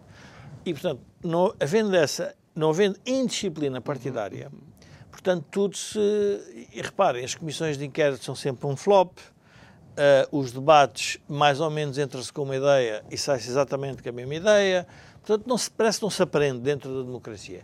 [0.66, 4.52] E, portanto, não, havendo essa, não havendo indisciplina partidária,
[5.12, 6.00] portanto, tudo se.
[6.74, 9.18] E reparem, as comissões de inquérito são sempre um flop.
[9.98, 14.12] Uh, os debates mais ou menos entram-se com uma ideia e sai-se exatamente com a
[14.12, 14.88] mesma ideia.
[15.24, 17.64] Portanto, não se, parece que não se aprende dentro da democracia.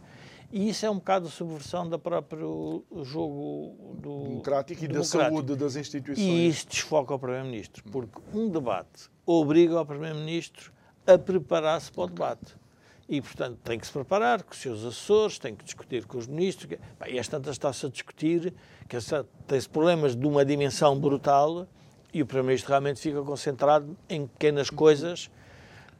[0.55, 5.17] E isso é um bocado a subversão do próprio jogo do, democrático e democrático.
[5.17, 6.27] da saúde das instituições.
[6.27, 10.71] E isso desfoca o Primeiro-Ministro, porque um debate obriga o Primeiro-Ministro
[11.07, 12.55] a preparar-se para o debate.
[13.09, 16.27] E, portanto, tem que se preparar com os seus assessores, tem que discutir com os
[16.27, 16.77] ministros.
[17.07, 18.53] E às tantas está-se a discutir,
[18.87, 18.95] que
[19.47, 21.67] tem-se problemas de uma dimensão brutal
[22.13, 25.31] e o Primeiro-Ministro realmente fica concentrado em pequenas coisas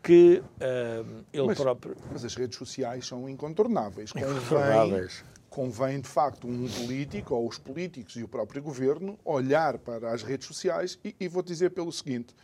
[0.04, 1.96] que uh, ele mas, próprio.
[2.12, 4.12] Mas as redes sociais são incontornáveis.
[4.12, 5.08] Convém,
[5.50, 10.22] convém, de facto, um político, ou os políticos e o próprio governo, olhar para as
[10.22, 12.36] redes sociais e, e vou dizer pelo seguinte.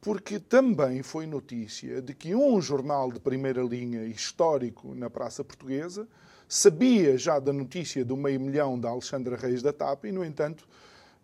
[0.00, 6.08] Porque também foi notícia de que um jornal de primeira linha histórico na praça portuguesa
[6.48, 10.66] sabia já da notícia do meio milhão da Alexandra Reis da TAP e, no entanto,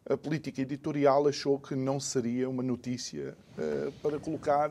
[0.09, 4.70] a política editorial achou que não seria uma notícia uh, para colocar.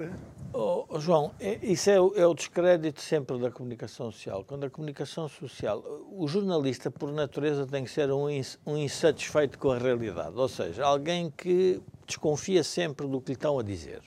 [0.54, 4.44] Oh, oh, João, é, isso é o, é o, descrédito sempre da comunicação social.
[4.44, 8.28] Quando a comunicação social, o jornalista, por natureza, tem que ser um,
[8.66, 13.58] um insatisfeito com a realidade, ou seja, alguém que desconfia sempre do que lhe estão
[13.58, 14.02] a dizer.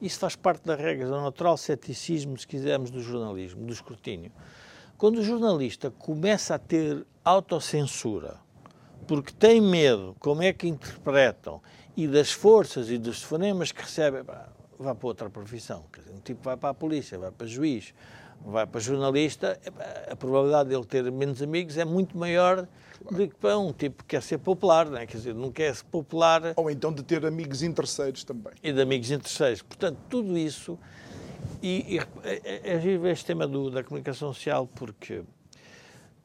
[0.00, 4.32] Isso faz parte das regras do natural ceticismo, se quisermos, do jornalismo, do escrutínio.
[4.96, 8.45] Quando o jornalista começa a ter autocensura,
[9.06, 11.60] porque têm medo como é que interpretam
[11.96, 14.22] e das forças e dos fonemas que recebem,
[14.78, 15.84] vá para outra profissão.
[16.12, 17.94] Um tipo vai para a polícia, vai para juiz,
[18.44, 19.58] vai para jornalista,
[20.10, 22.68] a probabilidade de ele ter menos amigos é muito maior
[23.10, 25.06] do que para um tipo que quer ser popular, não é?
[25.06, 26.52] quer dizer, não quer ser popular.
[26.56, 28.52] Ou então de ter amigos interesseiros também.
[28.62, 29.62] E de amigos interesseiros.
[29.62, 30.78] Portanto, tudo isso.
[31.62, 35.22] E, e é, é, é este tema do, da comunicação social porque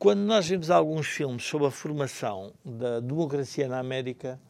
[0.02, 4.42] quando nós vimos alguns filmes sobre a formação da democracia na América,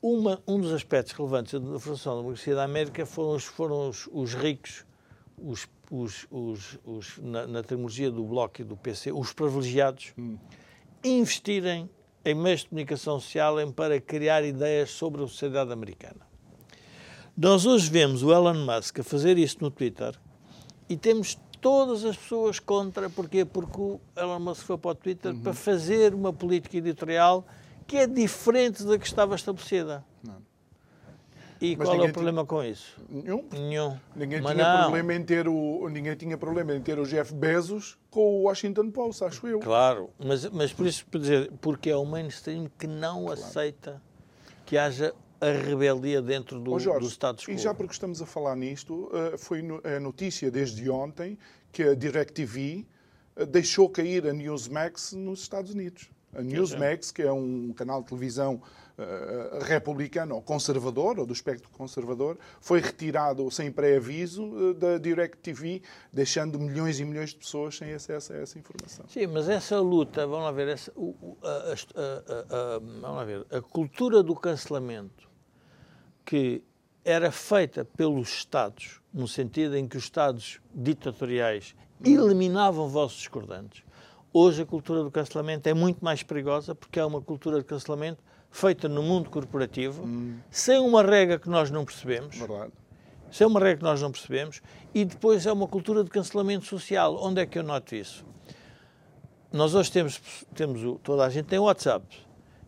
[0.00, 4.08] uma, um dos aspectos relevantes da formação da democracia da América foram os, foram os,
[4.12, 4.86] os ricos,
[5.36, 5.68] os,
[6.30, 10.38] os na, na, terminologia do Bloco e do PC, os privilegiados, hum.
[11.02, 11.90] investirem
[12.24, 16.20] em meios de comunicação social para criar ideias sobre a sociedade americana.
[17.36, 20.14] Nós hoje vemos o Elon Musk a fazer isso no Twitter
[20.88, 23.08] e temos todas as pessoas contra.
[23.08, 23.44] Porquê?
[23.44, 25.40] Porque o Elon Musk foi para o Twitter uhum.
[25.40, 27.46] para fazer uma política editorial
[27.86, 30.04] que é diferente da que estava estabelecida.
[30.22, 30.36] Não.
[31.60, 33.00] E Mas qual é o problema com isso?
[33.08, 33.44] Nenhum.
[33.50, 33.98] Nenhum.
[34.14, 34.82] Ninguém Mas tinha, não.
[34.82, 38.90] problema em ter o, ninguém tinha problema em ter o Jeff Bezos com o Washington
[38.90, 39.58] Post, acho eu.
[39.58, 43.40] Claro, mas, mas por isso, por dizer, porque é o mainstream que não claro.
[43.40, 44.02] aceita
[44.64, 47.52] que haja a rebeldia dentro do, oh Jorge, do status quo.
[47.52, 51.38] E já porque estamos a falar nisto, eh, foi a notícia desde ontem
[51.72, 52.86] que a DirecTV
[53.36, 56.10] eh, deixou cair a Newsmax nos Estados Unidos.
[56.34, 58.60] A Newsmax, que é um canal de televisão
[58.98, 65.82] uh, republicano ou conservador, ou do espectro conservador, foi retirado sem pré-aviso uh, da DirecTV,
[66.12, 69.06] deixando milhões e milhões de pessoas sem acesso a essa informação.
[69.08, 70.92] Sim, mas essa luta, vamos lá ver, essa,
[71.42, 75.27] a, a, a, vamos lá ver, a cultura do cancelamento
[76.28, 76.62] que
[77.06, 81.74] era feita pelos Estados, no sentido em que os Estados ditatoriais
[82.04, 83.82] eliminavam vossos discordantes.
[84.30, 88.22] Hoje a cultura do cancelamento é muito mais perigosa porque é uma cultura de cancelamento
[88.50, 90.36] feita no mundo corporativo, hum.
[90.50, 92.36] sem uma regra que nós não percebemos.
[92.36, 92.72] Verdade.
[93.30, 94.60] Sem uma regra que nós não percebemos.
[94.94, 97.18] E depois é uma cultura de cancelamento social.
[97.22, 98.22] Onde é que eu noto isso?
[99.50, 100.20] Nós hoje temos,
[100.54, 102.04] temos toda a gente tem WhatsApp,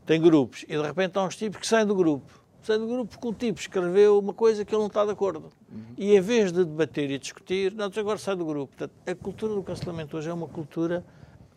[0.07, 3.11] tem grupos, e de repente há uns tipos que saem do grupo sai do grupo
[3.11, 5.51] porque o tipo escreveu uma coisa que ele não está de acordo.
[5.71, 5.95] Uhum.
[5.97, 8.75] E em vez de debater e discutir, nós agora sai do grupo.
[8.77, 11.05] Portanto, a cultura do cancelamento hoje é uma cultura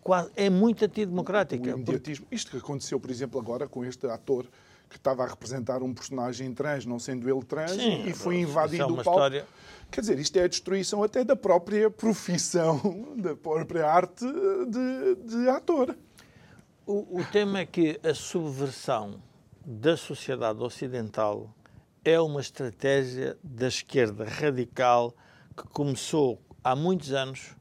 [0.02, 1.72] quase, é muito antidemocrática.
[1.72, 2.28] O imediatismo.
[2.32, 4.46] Isto que aconteceu, por exemplo, agora com este ator
[4.90, 8.84] que estava a representar um personagem trans, não sendo ele trans, Sim, e foi invadido
[8.84, 9.10] é o palco.
[9.10, 9.46] História...
[9.90, 15.50] Quer dizer, isto é a destruição até da própria profissão, da própria arte de, de
[15.50, 15.96] ator.
[16.86, 19.20] O, o tema é que a subversão
[19.66, 21.54] da sociedade ocidental
[22.04, 25.16] é uma estratégia da esquerda radical
[25.56, 27.56] que começou há muitos anos,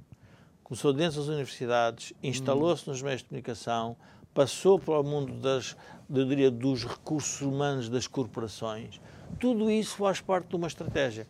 [0.65, 3.97] começou dentro das universidades, instalou-se nos meios de comunicação
[4.35, 5.77] passou para o mundo das,
[6.11, 9.01] eu diria, dos recursos humanos das corporações.
[9.39, 11.27] Tudo isso faz parte de uma estratégia.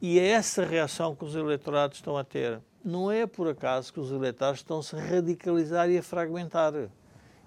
[0.00, 2.60] E é essa reação que os eleitorados estão a ter.
[2.84, 6.72] Não é por acaso que os eleitores estão-se a radicalizar e a fragmentar.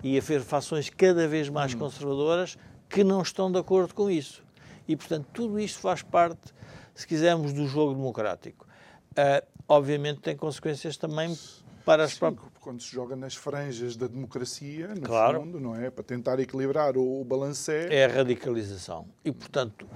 [0.04, 1.80] E a ver fações cada vez mais hum.
[1.80, 2.58] conservadoras
[2.90, 4.44] que não estão de acordo com isso.
[4.88, 6.54] E, portanto, tudo isto faz parte,
[6.96, 8.68] se quisermos, do jogo democrático.
[9.12, 11.38] Uh, obviamente tem consequências também
[11.86, 12.50] para as próprias.
[12.60, 15.42] Quando se joga nas franjas da democracia, no claro.
[15.42, 15.90] fundo, não é?
[15.90, 17.88] Para tentar equilibrar o, o balancé.
[17.94, 19.08] É a radicalização.
[19.24, 19.88] E, portanto,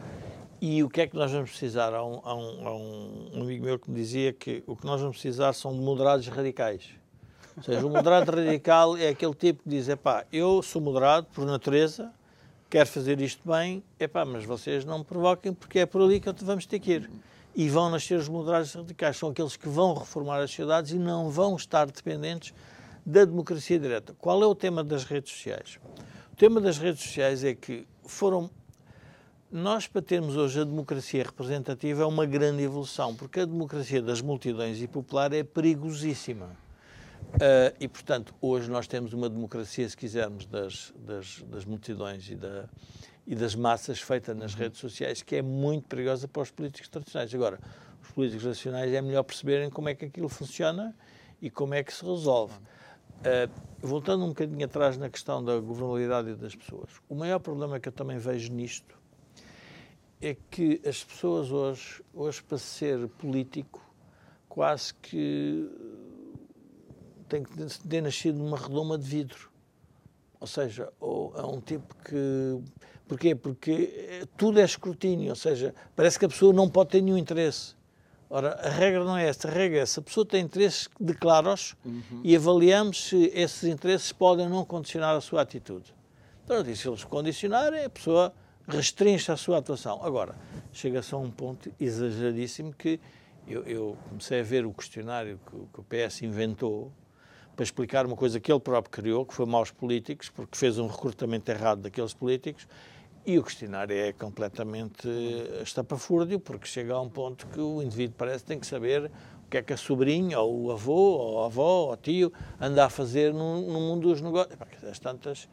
[0.62, 1.94] e o que é que nós vamos precisar?
[1.94, 5.02] Há um, há, um, há um, amigo meu que me dizia que o que nós
[5.02, 6.90] vamos precisar são moderados radicais.
[7.58, 11.46] Ou seja, o moderado radical é aquele tipo que diz: pá, eu sou moderado por
[11.46, 12.12] natureza,
[12.74, 16.32] quero fazer isto bem, epá, mas vocês não me provoquem porque é por ali que
[16.44, 17.12] vamos ter que ir.
[17.56, 21.30] E vão nascer os moderados radicais, são aqueles que vão reformar as sociedades e não
[21.30, 22.52] vão estar dependentes
[23.06, 24.16] da democracia direta.
[24.18, 25.78] Qual é o tema das redes sociais?
[26.32, 28.50] O tema das redes sociais é que foram
[29.52, 34.20] nós, para termos hoje a democracia representativa, é uma grande evolução, porque a democracia das
[34.20, 36.63] multidões e popular é perigosíssima.
[37.34, 42.36] Uh, e, portanto, hoje nós temos uma democracia, se quisermos, das, das, das multidões e,
[42.36, 42.70] da,
[43.26, 47.34] e, das massas feita nas redes sociais, que é muito perigosa para os políticos tradicionais.
[47.34, 47.60] Agora,
[48.02, 50.96] os políticos nacionais é melhor perceberem como é que aquilo funciona
[51.42, 52.54] e como é que se resolve.
[52.56, 53.50] Uh,
[53.80, 57.94] voltando um bocadinho atrás na questão da governabilidade das pessoas, o maior problema que eu
[57.94, 58.98] também vejo nisto
[60.22, 63.82] é que as pessoas hoje, hoje para ser político,
[64.48, 65.70] quase que
[67.34, 69.50] tem que ter nascido numa redoma de vidro.
[70.40, 72.62] Ou seja, ou é um tipo que.
[73.08, 73.36] Porquê?
[73.36, 77.76] Porque tudo é escrutínio, ou seja, parece que a pessoa não pode ter nenhum interesse.
[78.30, 81.76] Ora, a regra não é esta, a regra é se a pessoa tem interesses, declara-os
[81.86, 82.22] uhum.
[82.24, 85.94] e avaliamos se esses interesses podem ou não condicionar a sua atitude.
[86.44, 88.34] Então, se eles condicionarem, a pessoa
[88.68, 90.04] restringe a sua atuação.
[90.04, 90.36] Agora,
[90.72, 93.00] chega-se a um ponto exageradíssimo que
[93.48, 96.92] eu, eu, comecei a ver o questionário que, que, o PS inventou
[97.56, 100.88] para explicar uma coisa que ele próprio criou, que foi maus políticos, porque fez um
[100.88, 102.68] recrutamento errado daqueles políticos,
[103.26, 105.08] e o questionário é completamente
[105.62, 109.10] estapafúrdio, porque chega a um ponto que o indivíduo parece que tem que saber
[109.46, 112.34] o que é que a sobrinha, ou o avô, ou a avó, ou o tio
[112.60, 114.58] anda a fazer no, no mundo dos negócios.
[114.84, 115.48] As tantas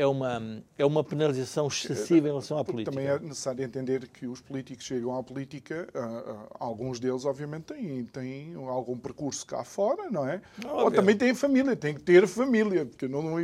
[0.00, 2.90] é uma, é uma penalização excessiva em relação à política.
[2.90, 7.74] Também é necessário entender que os políticos chegam à política, uh, uh, alguns deles, obviamente,
[7.74, 10.40] têm, têm algum percurso cá fora, não é?
[10.64, 10.84] Óbvio.
[10.84, 13.36] Ou também têm família, têm que ter família, porque eu não, não,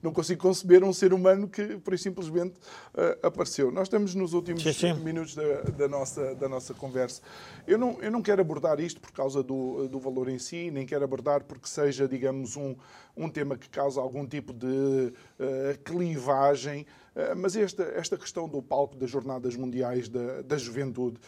[0.00, 2.54] não consigo conceber um ser humano que, por simplesmente,
[2.94, 3.72] uh, apareceu.
[3.72, 4.94] Nós estamos nos últimos sim, sim.
[4.94, 7.22] minutos da, da, nossa, da nossa conversa.
[7.66, 10.86] Eu não, eu não quero abordar isto por causa do, do valor em si, nem
[10.86, 12.76] quero abordar porque seja, digamos, um
[13.16, 16.86] um tema que causa algum tipo de uh, clivagem,
[17.16, 21.18] uh, mas esta, esta questão do palco das Jornadas Mundiais da, da Juventude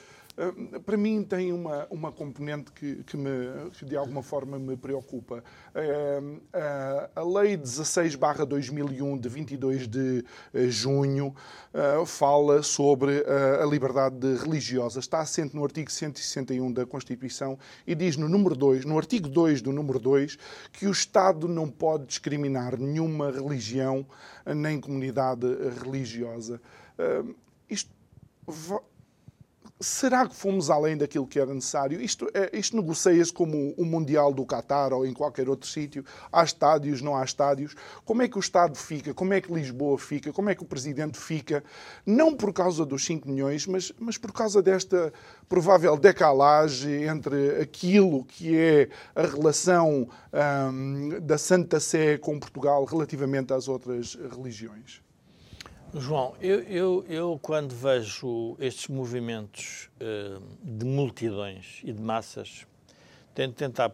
[0.84, 5.42] para mim tem uma, uma componente que, que, me, que de alguma forma me preocupa.
[6.52, 11.34] Ah, a Lei 16-2001, de 22 de eh, junho,
[12.06, 13.24] fala sobre
[13.60, 15.00] a liberdade religiosa.
[15.00, 19.62] Está assente no artigo 161 da Constituição e diz no número 2, no artigo 2
[19.62, 20.38] do número 2,
[20.72, 24.06] que o Estado não pode discriminar nenhuma religião
[24.46, 25.46] nem comunidade
[25.82, 26.60] religiosa.
[27.68, 27.90] Isto
[29.78, 32.00] será que fomos além daquilo que era necessário?
[32.00, 36.04] Isto, é, isto negocia-se como o Mundial do Qatar ou em qualquer outro sítio.
[36.32, 37.74] Há estádios, não há estádios.
[38.04, 39.12] Como é que o Estado fica?
[39.12, 40.32] Como é que Lisboa fica?
[40.32, 41.62] Como é que o Presidente fica?
[42.04, 45.12] Não por causa dos 5 milhões, mas, mas por causa desta
[45.48, 50.08] provável decalagem entre aquilo que é a relação
[50.72, 55.05] hum, da Santa Sé com Portugal relativamente às outras religiões.
[55.94, 62.66] João, eu, eu, eu, quando vejo estes movimentos uh, de multidões e de massas,
[63.34, 63.92] tento tentar,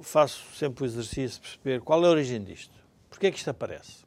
[0.00, 2.74] faço sempre o exercício de perceber qual é a origem disto.
[3.10, 4.04] Porquê é que isto aparece?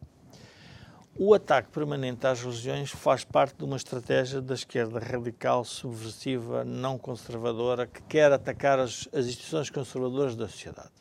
[1.18, 6.98] O ataque permanente às religiões faz parte de uma estratégia da esquerda radical, subversiva, não
[6.98, 10.92] conservadora, que quer atacar as, as instituições conservadoras da sociedade.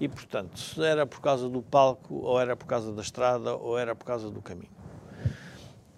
[0.00, 3.78] E, portanto, se era por causa do palco, ou era por causa da estrada, ou
[3.78, 4.79] era por causa do caminho.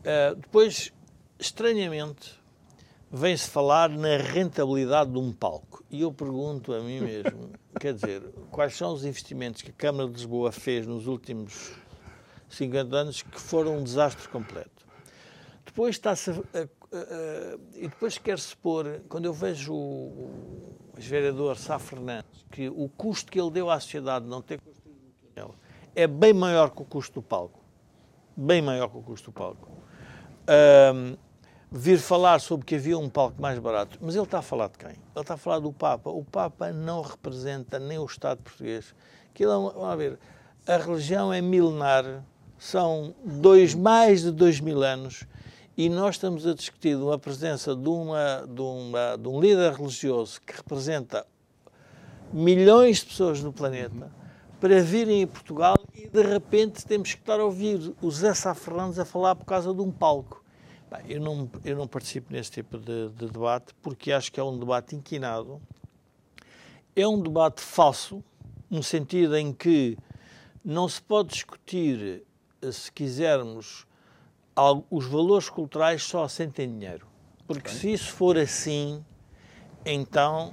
[0.02, 0.92] Uh, depois,
[1.38, 2.38] estranhamente,
[3.10, 5.84] vem-se falar na rentabilidade de um palco.
[5.90, 10.08] E eu pergunto a mim mesmo, quer dizer, quais são os investimentos que a Câmara
[10.08, 11.72] de Lisboa fez nos últimos
[12.48, 14.86] 50 anos que foram um desastre completo.
[15.64, 16.30] Depois está-se
[17.74, 23.32] e depois quer-se pôr, quando eu vejo o, o vereador Sá Fernandes, que o custo
[23.32, 25.54] que ele deu à sociedade não ter construído um túnel
[25.94, 27.60] é bem maior que o custo do palco.
[28.36, 29.81] Bem maior que o custo do palco.
[30.52, 31.16] Um,
[31.70, 34.76] vir falar sobre que havia um palco mais barato, mas ele está a falar de
[34.76, 34.90] quem?
[34.90, 36.10] Ele está a falar do Papa.
[36.10, 38.94] O Papa não representa nem o Estado português.
[39.30, 40.18] Aquilo é vamos ver,
[40.66, 42.22] a religião é milenar,
[42.58, 45.24] são dois, mais de dois mil anos
[45.76, 50.40] e nós estamos a discutir uma presença de, uma, de, uma, de um líder religioso
[50.42, 51.26] que representa
[52.30, 54.12] milhões de pessoas no planeta
[54.60, 58.98] para virem a Portugal e de repente temos que estar a ouvir o Zé Safranos
[58.98, 60.41] a falar por causa de um palco.
[60.92, 64.44] Bem, eu, não, eu não participo nesse tipo de, de debate porque acho que é
[64.44, 65.58] um debate inquinado,
[66.94, 68.22] é um debate falso,
[68.68, 69.96] no sentido em que
[70.62, 72.22] não se pode discutir,
[72.70, 73.86] se quisermos,
[74.90, 77.06] os valores culturais só assentem dinheiro.
[77.46, 79.02] Porque se isso for assim,
[79.86, 80.52] então,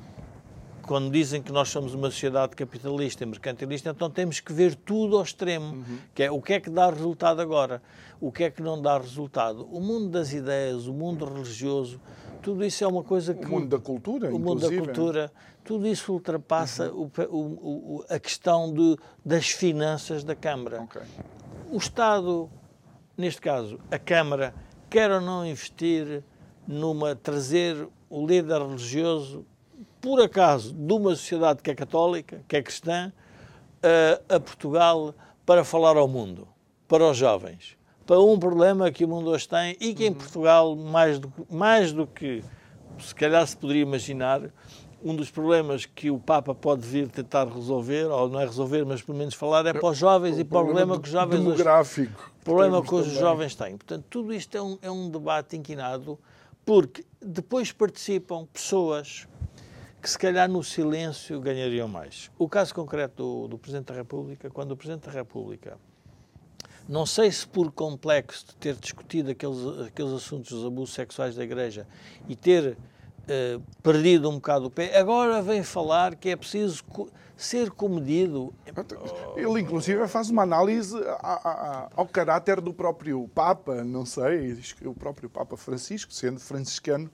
[0.89, 5.17] quando dizem que nós somos uma sociedade capitalista e mercantilista, então temos que ver tudo
[5.17, 5.75] ao extremo.
[5.75, 5.99] Uhum.
[6.15, 7.79] Que é, o que é que dá resultado agora?
[8.19, 9.67] O que é que não dá resultado?
[9.71, 12.01] O mundo das ideias, o mundo religioso,
[12.41, 13.45] tudo isso é uma coisa que...
[13.45, 15.31] O mundo da cultura, O mundo da cultura,
[15.63, 17.07] tudo isso ultrapassa uhum.
[17.29, 20.81] o, o, o, a questão de, das finanças da Câmara.
[20.81, 21.03] Okay.
[21.69, 22.49] O Estado
[23.15, 24.55] neste caso, a Câmara
[24.89, 26.23] quer ou não investir
[26.67, 29.45] numa trazer o líder religioso,
[30.09, 33.13] por acaso, de uma sociedade que é católica, que é cristã,
[34.27, 35.13] a, a Portugal
[35.45, 36.47] para falar ao mundo,
[36.87, 40.15] para os jovens, para um problema que o mundo hoje tem e que em uhum.
[40.15, 42.43] Portugal, mais do, mais do que
[42.97, 44.41] se calhar se poderia imaginar,
[45.03, 49.03] um dos problemas que o Papa pode vir tentar resolver, ou não é resolver, mas
[49.03, 51.37] pelo menos falar, é para os jovens o e para o problema que os jovens.
[51.37, 52.19] Demográfico.
[52.19, 53.77] Hoje, problema que os jovens têm.
[53.77, 56.17] Portanto, tudo isto é um, é um debate inquinado,
[56.65, 59.27] porque depois participam pessoas
[60.01, 62.31] que, se calhar, no silêncio ganhariam mais.
[62.37, 65.77] O caso concreto do, do Presidente da República, quando o Presidente da República
[66.87, 71.43] não sei se por complexo de ter discutido aqueles, aqueles assuntos dos abusos sexuais da
[71.43, 71.85] Igreja
[72.27, 72.75] e ter
[73.27, 76.83] eh, perdido um bocado o pé, agora vem falar que é preciso
[77.39, 78.53] ser comedido.
[79.37, 80.95] Ele, inclusive, faz uma análise
[81.95, 87.09] ao caráter do próprio Papa, não sei, o próprio Papa Francisco, sendo franciscano,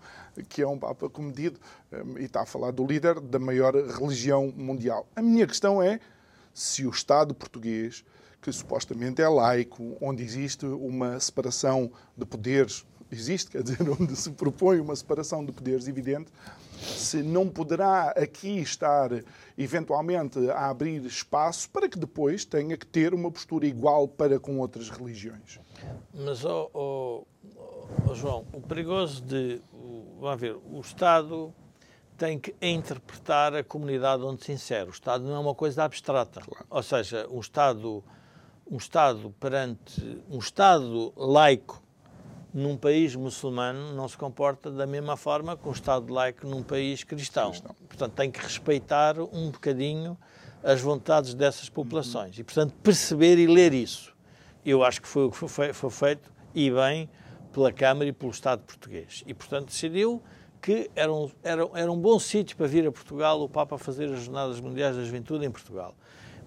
[0.49, 1.59] que é um Papa comedido,
[1.91, 5.07] eh, e está a falar do líder da maior religião mundial.
[5.15, 5.99] A minha questão é
[6.53, 8.03] se o Estado português,
[8.41, 14.31] que supostamente é laico, onde existe uma separação de poderes existe, quer dizer, onde se
[14.31, 16.31] propõe uma separação de poderes evidente,
[16.79, 19.09] se não poderá aqui estar
[19.57, 24.59] eventualmente a abrir espaço para que depois tenha que ter uma postura igual para com
[24.59, 25.59] outras religiões.
[26.13, 27.23] Mas, oh, oh,
[28.09, 29.61] oh João, o perigoso de.
[30.19, 31.53] Vamos ver, o Estado
[32.17, 34.89] tem que interpretar a comunidade onde se insere.
[34.89, 36.41] O Estado não é uma coisa abstrata.
[36.41, 36.65] Claro.
[36.69, 38.03] Ou seja, um Estado,
[38.69, 40.23] um Estado perante.
[40.29, 41.84] Um Estado laico
[42.55, 47.03] num país muçulmano não se comporta da mesma forma que um Estado laico num país
[47.03, 47.49] cristão.
[47.49, 47.75] cristão.
[47.85, 50.17] Portanto, tem que respeitar um bocadinho
[50.63, 52.37] as vontades dessas populações.
[52.37, 52.41] Uhum.
[52.41, 54.15] E, portanto, perceber e ler isso.
[54.65, 57.09] Eu acho que foi o que foi, foi feito, e bem,
[57.51, 59.21] pela Câmara e pelo Estado português.
[59.27, 60.23] E, portanto, decidiu
[60.61, 64.05] que era um, era, era um bom sítio para vir a Portugal o Papa fazer
[64.05, 65.93] as Jornadas Mundiais da Juventude em Portugal.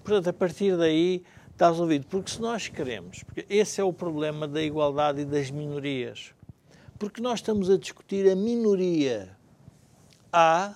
[0.03, 1.23] Portanto, a partir daí
[1.59, 2.07] está resolvido.
[2.07, 6.33] Porque se nós queremos, porque esse é o problema da igualdade e das minorias,
[6.97, 9.37] porque nós estamos a discutir a minoria.
[10.31, 10.75] A,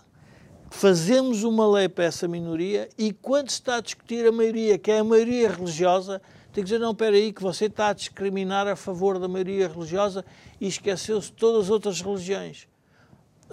[0.70, 4.92] fazemos uma lei para essa minoria e quando se está a discutir a maioria, que
[4.92, 6.22] é a maioria religiosa,
[6.52, 9.68] tem que dizer, não, espera aí, que você está a discriminar a favor da maioria
[9.68, 10.26] religiosa
[10.60, 12.68] e esqueceu-se de todas as outras religiões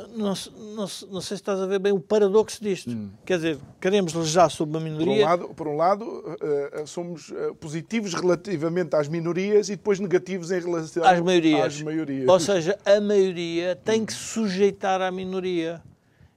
[0.08, 0.34] não,
[0.74, 2.90] não, não, sei se estás a ver bem o paradoxo disto.
[2.90, 3.10] Hum.
[3.24, 5.06] Quer dizer, queremos legislar sobre uma minoria.
[5.06, 9.98] Por um lado, por um lado uh, somos uh, positivos relativamente às minorias e depois
[9.98, 11.66] negativos em relação às maiorias.
[11.66, 12.28] Às maiorias.
[12.28, 15.82] Ou seja, a maioria tem que sujeitar à minoria.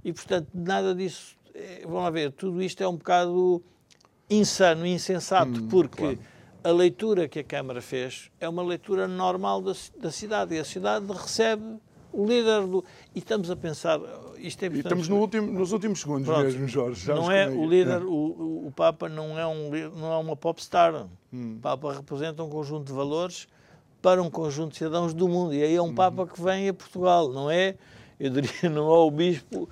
[0.03, 1.35] E, portanto, nada disso.
[1.53, 3.63] É, vamos lá ver, tudo isto é um bocado
[4.29, 5.97] insano, insensato, hum, porque.
[5.97, 6.33] Claro.
[6.65, 10.63] A leitura que a Câmara fez é uma leitura normal da, da cidade e a
[10.63, 11.77] cidade recebe
[12.13, 12.83] líder do.
[13.15, 13.99] E estamos a pensar.
[14.37, 17.07] Isto é e estamos no último, nos últimos segundos Pronto, mesmo, Jorge.
[17.07, 18.05] não é o líder, é.
[18.05, 21.07] O, o Papa não é, um, não é uma popstar.
[21.31, 21.55] Hum.
[21.57, 23.47] O Papa representa um conjunto de valores
[24.01, 25.53] para um conjunto de cidadãos do mundo.
[25.53, 25.95] E aí é um hum.
[25.95, 27.75] Papa que vem a Portugal, não é,
[28.19, 29.69] eu diria, não é o bispo,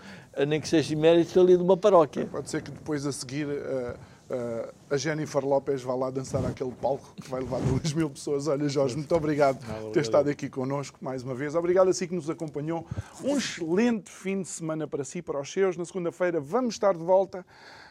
[0.48, 2.26] nem que seja emérito ali de uma paróquia.
[2.26, 3.48] Pode ser que depois a seguir.
[3.48, 8.10] Uh uh, a Jennifer Lopes vai lá dançar aquele palco que vai levar 2 mil
[8.10, 8.48] pessoas.
[8.48, 11.56] Olha, Jorge, muito obrigado por ter estado aqui connosco mais uma vez.
[11.56, 12.86] Obrigado a si que nos acompanhou.
[13.24, 15.78] Um excelente fim de semana para si, para os seus.
[15.78, 17.46] Na segunda-feira vamos estar de volta.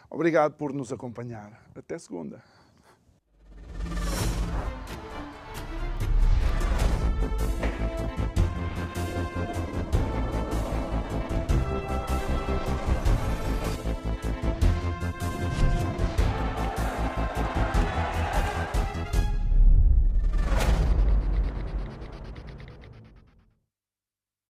[0.08, 1.62] Obrigado por nos acompanhar.
[1.74, 2.42] Até segunda.